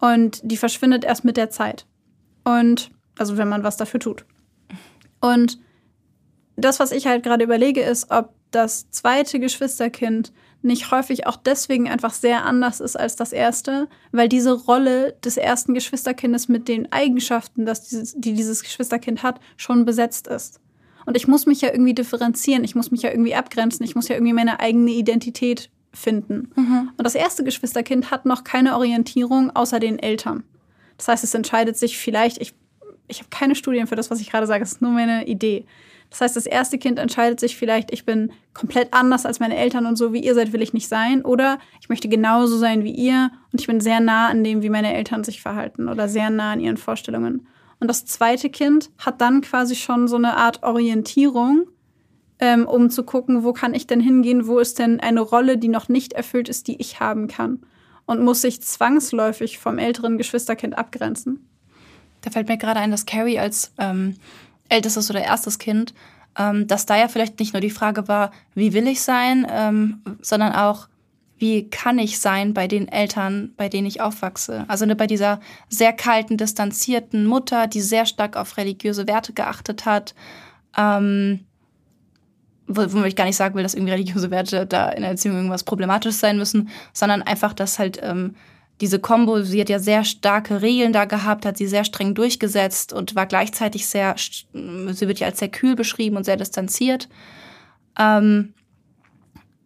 [0.00, 1.86] Und die verschwindet erst mit der Zeit.
[2.42, 4.24] Und, also wenn man was dafür tut.
[5.20, 5.60] Und
[6.56, 10.32] das, was ich halt gerade überlege, ist, ob das zweite Geschwisterkind
[10.62, 15.36] nicht häufig auch deswegen einfach sehr anders ist als das erste, weil diese Rolle des
[15.36, 20.60] ersten Geschwisterkindes mit den Eigenschaften, dass dieses, die dieses Geschwisterkind hat, schon besetzt ist.
[21.04, 24.08] Und ich muss mich ja irgendwie differenzieren, ich muss mich ja irgendwie abgrenzen, ich muss
[24.08, 26.50] ja irgendwie meine eigene Identität finden.
[26.56, 26.90] Mhm.
[26.96, 30.44] Und das erste Geschwisterkind hat noch keine Orientierung außer den Eltern.
[30.96, 32.54] Das heißt, es entscheidet sich vielleicht, ich,
[33.06, 35.66] ich habe keine Studien für das, was ich gerade sage, es ist nur meine Idee.
[36.10, 39.86] Das heißt, das erste Kind entscheidet sich vielleicht, ich bin komplett anders als meine Eltern
[39.86, 41.24] und so wie ihr seid, will ich nicht sein.
[41.24, 44.70] Oder ich möchte genauso sein wie ihr und ich bin sehr nah an dem, wie
[44.70, 47.46] meine Eltern sich verhalten oder sehr nah an ihren Vorstellungen.
[47.80, 51.66] Und das zweite Kind hat dann quasi schon so eine Art Orientierung,
[52.38, 55.68] ähm, um zu gucken, wo kann ich denn hingehen, wo ist denn eine Rolle, die
[55.68, 57.60] noch nicht erfüllt ist, die ich haben kann.
[58.06, 61.48] Und muss sich zwangsläufig vom älteren Geschwisterkind abgrenzen.
[62.20, 64.16] Da fällt mir gerade ein, dass Carrie als ähm,
[64.74, 65.94] ältestes oder erstes Kind,
[66.36, 70.02] ähm, dass da ja vielleicht nicht nur die Frage war, wie will ich sein, ähm,
[70.20, 70.88] sondern auch,
[71.38, 74.64] wie kann ich sein bei den Eltern, bei denen ich aufwachse.
[74.68, 79.84] Also ne, bei dieser sehr kalten, distanzierten Mutter, die sehr stark auf religiöse Werte geachtet
[79.84, 80.14] hat.
[80.76, 81.40] Ähm,
[82.66, 85.64] wo, ich gar nicht sagen will, dass irgendwie religiöse Werte da in der Erziehung irgendwas
[85.64, 88.34] problematisch sein müssen, sondern einfach, dass halt ähm,
[88.80, 92.92] diese Combo, sie hat ja sehr starke Regeln da gehabt, hat sie sehr streng durchgesetzt
[92.92, 97.08] und war gleichzeitig sehr, sie wird ja als sehr kühl beschrieben und sehr distanziert.
[97.98, 98.54] Ähm,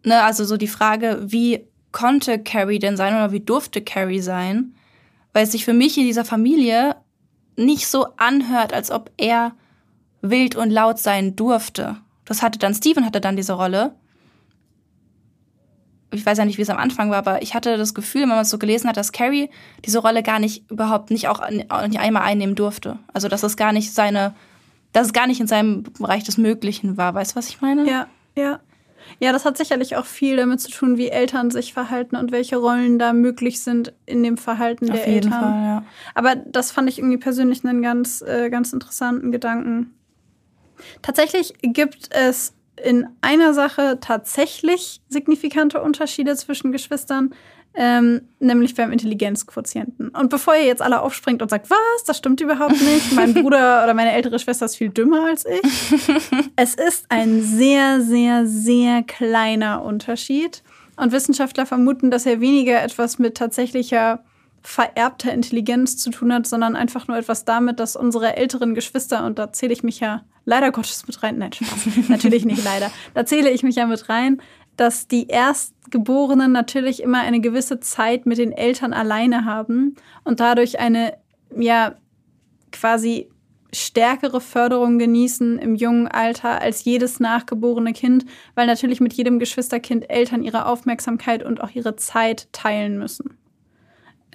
[0.05, 4.75] ne, also so die Frage, wie konnte Carrie denn sein oder wie durfte Carrie sein?
[5.33, 6.95] Weil es sich für mich in dieser Familie
[7.55, 9.53] nicht so anhört, als ob er
[10.21, 11.97] wild und laut sein durfte.
[12.25, 13.95] Das hatte dann Steven hatte dann diese Rolle
[16.11, 18.29] ich weiß ja nicht, wie es am Anfang war, aber ich hatte das Gefühl, wenn
[18.29, 19.49] man es so gelesen hat, dass Carrie
[19.85, 22.97] diese Rolle gar nicht überhaupt nicht auch nicht einmal einnehmen durfte.
[23.13, 24.33] Also dass es gar nicht seine,
[24.91, 27.13] dass es gar nicht in seinem Bereich des Möglichen war.
[27.13, 27.89] Weißt du, was ich meine?
[27.89, 28.59] Ja, ja.
[29.19, 32.57] Ja, das hat sicherlich auch viel damit zu tun, wie Eltern sich verhalten und welche
[32.57, 35.41] Rollen da möglich sind in dem Verhalten Auf der jeden Eltern.
[35.41, 35.83] Fall, ja.
[36.15, 39.95] Aber das fand ich irgendwie persönlich einen ganz, äh, ganz interessanten Gedanken.
[41.01, 42.53] Tatsächlich gibt es
[42.83, 47.33] in einer Sache tatsächlich signifikante Unterschiede zwischen Geschwistern,
[47.75, 50.09] ähm, nämlich beim Intelligenzquotienten.
[50.09, 53.83] Und bevor ihr jetzt alle aufspringt und sagt, was, das stimmt überhaupt nicht, mein Bruder
[53.83, 55.93] oder meine ältere Schwester ist viel dümmer als ich.
[56.55, 60.63] es ist ein sehr, sehr, sehr kleiner Unterschied.
[60.97, 64.23] Und Wissenschaftler vermuten, dass er weniger etwas mit tatsächlicher
[64.61, 69.39] vererbter Intelligenz zu tun hat, sondern einfach nur etwas damit, dass unsere älteren Geschwister, und
[69.39, 73.25] da zähle ich mich ja leider Gottes mit rein, nein, Spaß, natürlich nicht leider, da
[73.25, 74.41] zähle ich mich ja mit rein,
[74.75, 80.79] dass die Erstgeborenen natürlich immer eine gewisse Zeit mit den Eltern alleine haben und dadurch
[80.79, 81.13] eine,
[81.55, 81.95] ja,
[82.71, 83.29] quasi
[83.71, 88.25] stärkere Förderung genießen im jungen Alter als jedes nachgeborene Kind,
[88.55, 93.37] weil natürlich mit jedem Geschwisterkind Eltern ihre Aufmerksamkeit und auch ihre Zeit teilen müssen.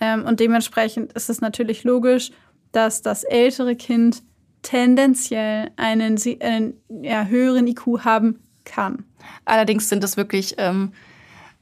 [0.00, 2.30] Ähm, und dementsprechend ist es natürlich logisch,
[2.70, 4.22] dass das ältere Kind
[4.64, 9.04] tendenziell einen, einen ja, höheren IQ haben kann.
[9.44, 10.92] Allerdings sind das wirklich, ähm,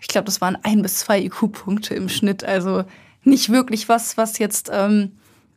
[0.00, 2.44] ich glaube, das waren ein bis zwei IQ-Punkte im Schnitt.
[2.44, 2.84] Also
[3.24, 5.12] nicht wirklich was, was jetzt ähm,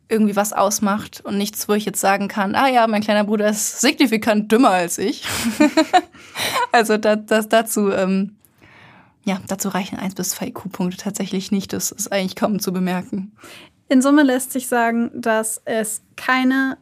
[0.09, 3.49] irgendwie was ausmacht und nichts, wo ich jetzt sagen kann, ah ja, mein kleiner Bruder
[3.49, 5.23] ist signifikant dümmer als ich.
[6.71, 8.35] also da, das, dazu ähm,
[9.23, 11.73] ja, dazu reichen 1 bis 2 IQ-Punkte tatsächlich nicht.
[11.73, 13.35] Das ist eigentlich kaum zu bemerken.
[13.87, 16.77] In Summe lässt sich sagen, dass es keine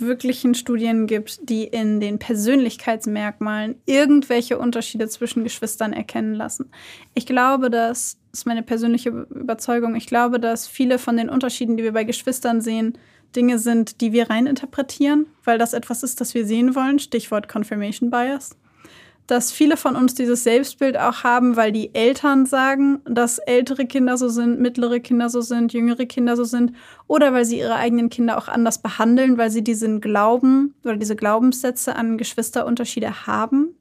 [0.00, 6.70] wirklichen Studien gibt, die in den Persönlichkeitsmerkmalen irgendwelche Unterschiede zwischen Geschwistern erkennen lassen.
[7.14, 11.76] Ich glaube, dass, das ist meine persönliche Überzeugung, ich glaube, dass viele von den Unterschieden,
[11.76, 12.98] die wir bei Geschwistern sehen,
[13.36, 16.98] Dinge sind, die wir reininterpretieren, weil das etwas ist, das wir sehen wollen.
[16.98, 18.56] Stichwort Confirmation Bias
[19.28, 24.16] dass viele von uns dieses Selbstbild auch haben, weil die Eltern sagen, dass ältere Kinder
[24.16, 26.72] so sind, mittlere Kinder so sind, jüngere Kinder so sind,
[27.06, 31.14] oder weil sie ihre eigenen Kinder auch anders behandeln, weil sie diesen Glauben oder diese
[31.14, 33.74] Glaubenssätze an Geschwisterunterschiede haben.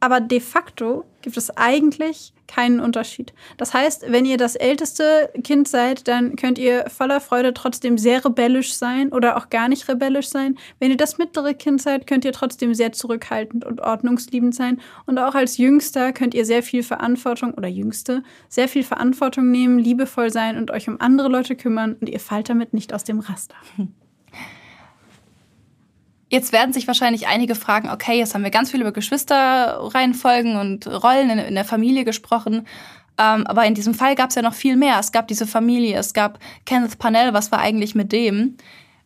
[0.00, 3.32] Aber de facto gibt es eigentlich keinen Unterschied.
[3.56, 8.22] Das heißt, wenn ihr das älteste Kind seid, dann könnt ihr voller Freude trotzdem sehr
[8.22, 10.58] rebellisch sein oder auch gar nicht rebellisch sein.
[10.78, 14.80] Wenn ihr das mittlere Kind seid, könnt ihr trotzdem sehr zurückhaltend und ordnungsliebend sein.
[15.06, 19.78] Und auch als Jüngster könnt ihr sehr viel Verantwortung oder Jüngste sehr viel Verantwortung nehmen,
[19.78, 23.20] liebevoll sein und euch um andere Leute kümmern und ihr fallt damit nicht aus dem
[23.20, 23.56] Raster.
[26.34, 30.84] Jetzt werden sich wahrscheinlich einige fragen, okay, jetzt haben wir ganz viel über Geschwisterreihenfolgen und
[30.88, 32.66] Rollen in, in der Familie gesprochen.
[33.16, 34.98] Ähm, aber in diesem Fall gab es ja noch viel mehr.
[34.98, 38.56] Es gab diese Familie, es gab Kenneth Parnell, was war eigentlich mit dem?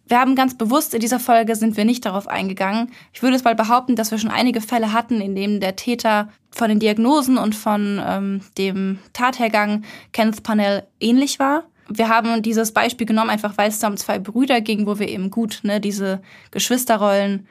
[0.07, 2.93] Wir haben ganz bewusst in dieser Folge sind wir nicht darauf eingegangen.
[3.13, 6.31] Ich würde es mal behaupten, dass wir schon einige Fälle hatten, in denen der Täter
[6.51, 11.65] von den Diagnosen und von ähm, dem Tathergang Kenneth Panel ähnlich war.
[11.89, 15.09] Wir haben dieses Beispiel genommen, einfach weil es da um zwei Brüder ging, wo wir
[15.09, 16.21] eben gut ne, diese
[16.51, 17.47] Geschwisterrollen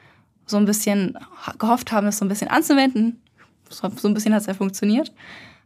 [0.46, 1.18] so ein bisschen
[1.58, 3.20] gehofft haben, das so ein bisschen anzuwenden.
[3.68, 5.12] So ein bisschen hat es ja funktioniert.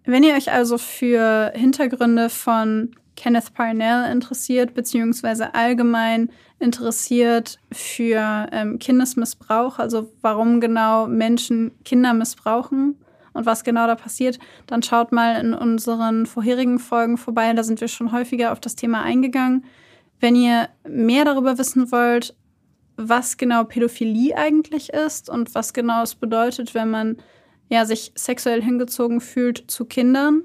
[0.05, 8.79] Wenn ihr euch also für Hintergründe von Kenneth Parnell interessiert, beziehungsweise allgemein interessiert für ähm,
[8.79, 12.97] Kindesmissbrauch, also warum genau Menschen Kinder missbrauchen
[13.33, 17.53] und was genau da passiert, dann schaut mal in unseren vorherigen Folgen vorbei.
[17.53, 19.65] Da sind wir schon häufiger auf das Thema eingegangen.
[20.21, 22.35] Wenn ihr mehr darüber wissen wollt,
[22.97, 27.17] was genau Pädophilie eigentlich ist und was genau es bedeutet, wenn man
[27.69, 30.43] ja, sich sexuell hingezogen fühlt zu Kindern,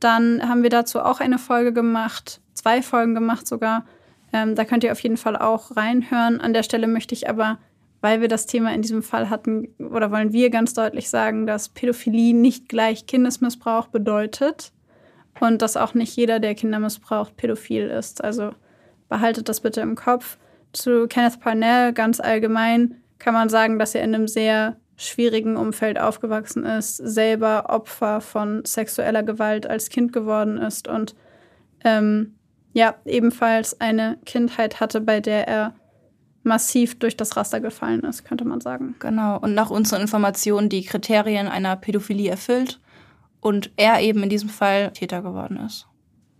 [0.00, 3.84] dann haben wir dazu auch eine Folge gemacht, zwei Folgen gemacht sogar.
[4.32, 6.40] Ähm, da könnt ihr auf jeden Fall auch reinhören.
[6.40, 7.58] An der Stelle möchte ich aber,
[8.06, 11.68] weil wir das Thema in diesem Fall hatten, oder wollen wir ganz deutlich sagen, dass
[11.68, 14.70] Pädophilie nicht gleich Kindesmissbrauch bedeutet
[15.40, 18.22] und dass auch nicht jeder, der Kinder missbraucht, pädophil ist.
[18.22, 18.52] Also
[19.08, 20.38] behaltet das bitte im Kopf.
[20.72, 25.98] Zu Kenneth Parnell ganz allgemein kann man sagen, dass er in einem sehr schwierigen Umfeld
[25.98, 31.16] aufgewachsen ist, selber Opfer von sexueller Gewalt als Kind geworden ist und
[31.84, 32.36] ähm,
[32.72, 35.74] ja, ebenfalls eine Kindheit hatte, bei der er
[36.46, 38.94] massiv durch das Raster gefallen ist, könnte man sagen.
[38.98, 42.80] Genau, und nach unseren Informationen die Kriterien einer Pädophilie erfüllt
[43.40, 45.86] und er eben in diesem Fall Täter geworden ist.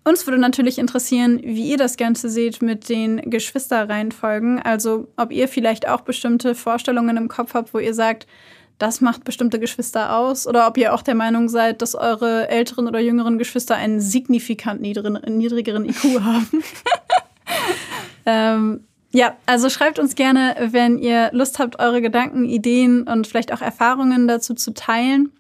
[0.05, 4.61] Uns würde natürlich interessieren, wie ihr das Ganze seht mit den Geschwisterreihenfolgen.
[4.61, 8.29] Also ob ihr vielleicht auch bestimmte Vorstellungen im Kopf habt, wo ihr sagt,
[8.79, 10.47] das macht bestimmte Geschwister aus.
[10.47, 14.81] Oder ob ihr auch der Meinung seid, dass eure älteren oder jüngeren Geschwister einen signifikant
[14.81, 16.63] niedrigen, niedrigeren IQ haben.
[18.27, 18.85] ähm,
[19.17, 23.63] ja, also schreibt uns gerne, wenn ihr Lust habt, eure Gedanken, Ideen und vielleicht auch
[23.63, 25.33] Erfahrungen dazu zu teilen.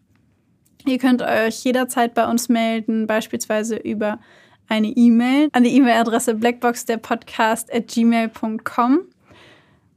[0.86, 4.18] Ihr könnt euch jederzeit bei uns melden, beispielsweise über
[4.66, 9.00] eine E-Mail an die E-Mail-Adresse blackboxderpodcast at gmail.com.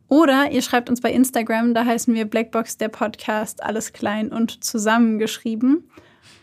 [0.09, 4.61] Oder ihr schreibt uns bei Instagram, da heißen wir Blackbox der Podcast, alles klein und
[4.61, 5.89] zusammengeschrieben.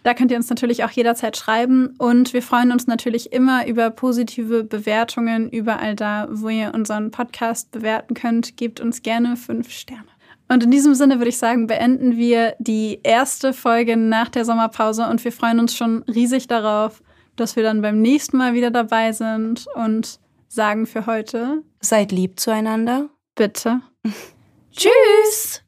[0.07, 3.91] Da könnt ihr uns natürlich auch jederzeit schreiben und wir freuen uns natürlich immer über
[3.91, 8.57] positive Bewertungen überall da, wo ihr unseren Podcast bewerten könnt.
[8.57, 10.07] Gebt uns gerne fünf Sterne.
[10.49, 15.09] Und in diesem Sinne würde ich sagen, beenden wir die erste Folge nach der Sommerpause
[15.09, 17.03] und wir freuen uns schon riesig darauf,
[17.35, 22.39] dass wir dann beim nächsten Mal wieder dabei sind und sagen für heute, seid lieb
[22.39, 23.09] zueinander.
[23.35, 23.81] Bitte.
[24.71, 25.66] Tschüss.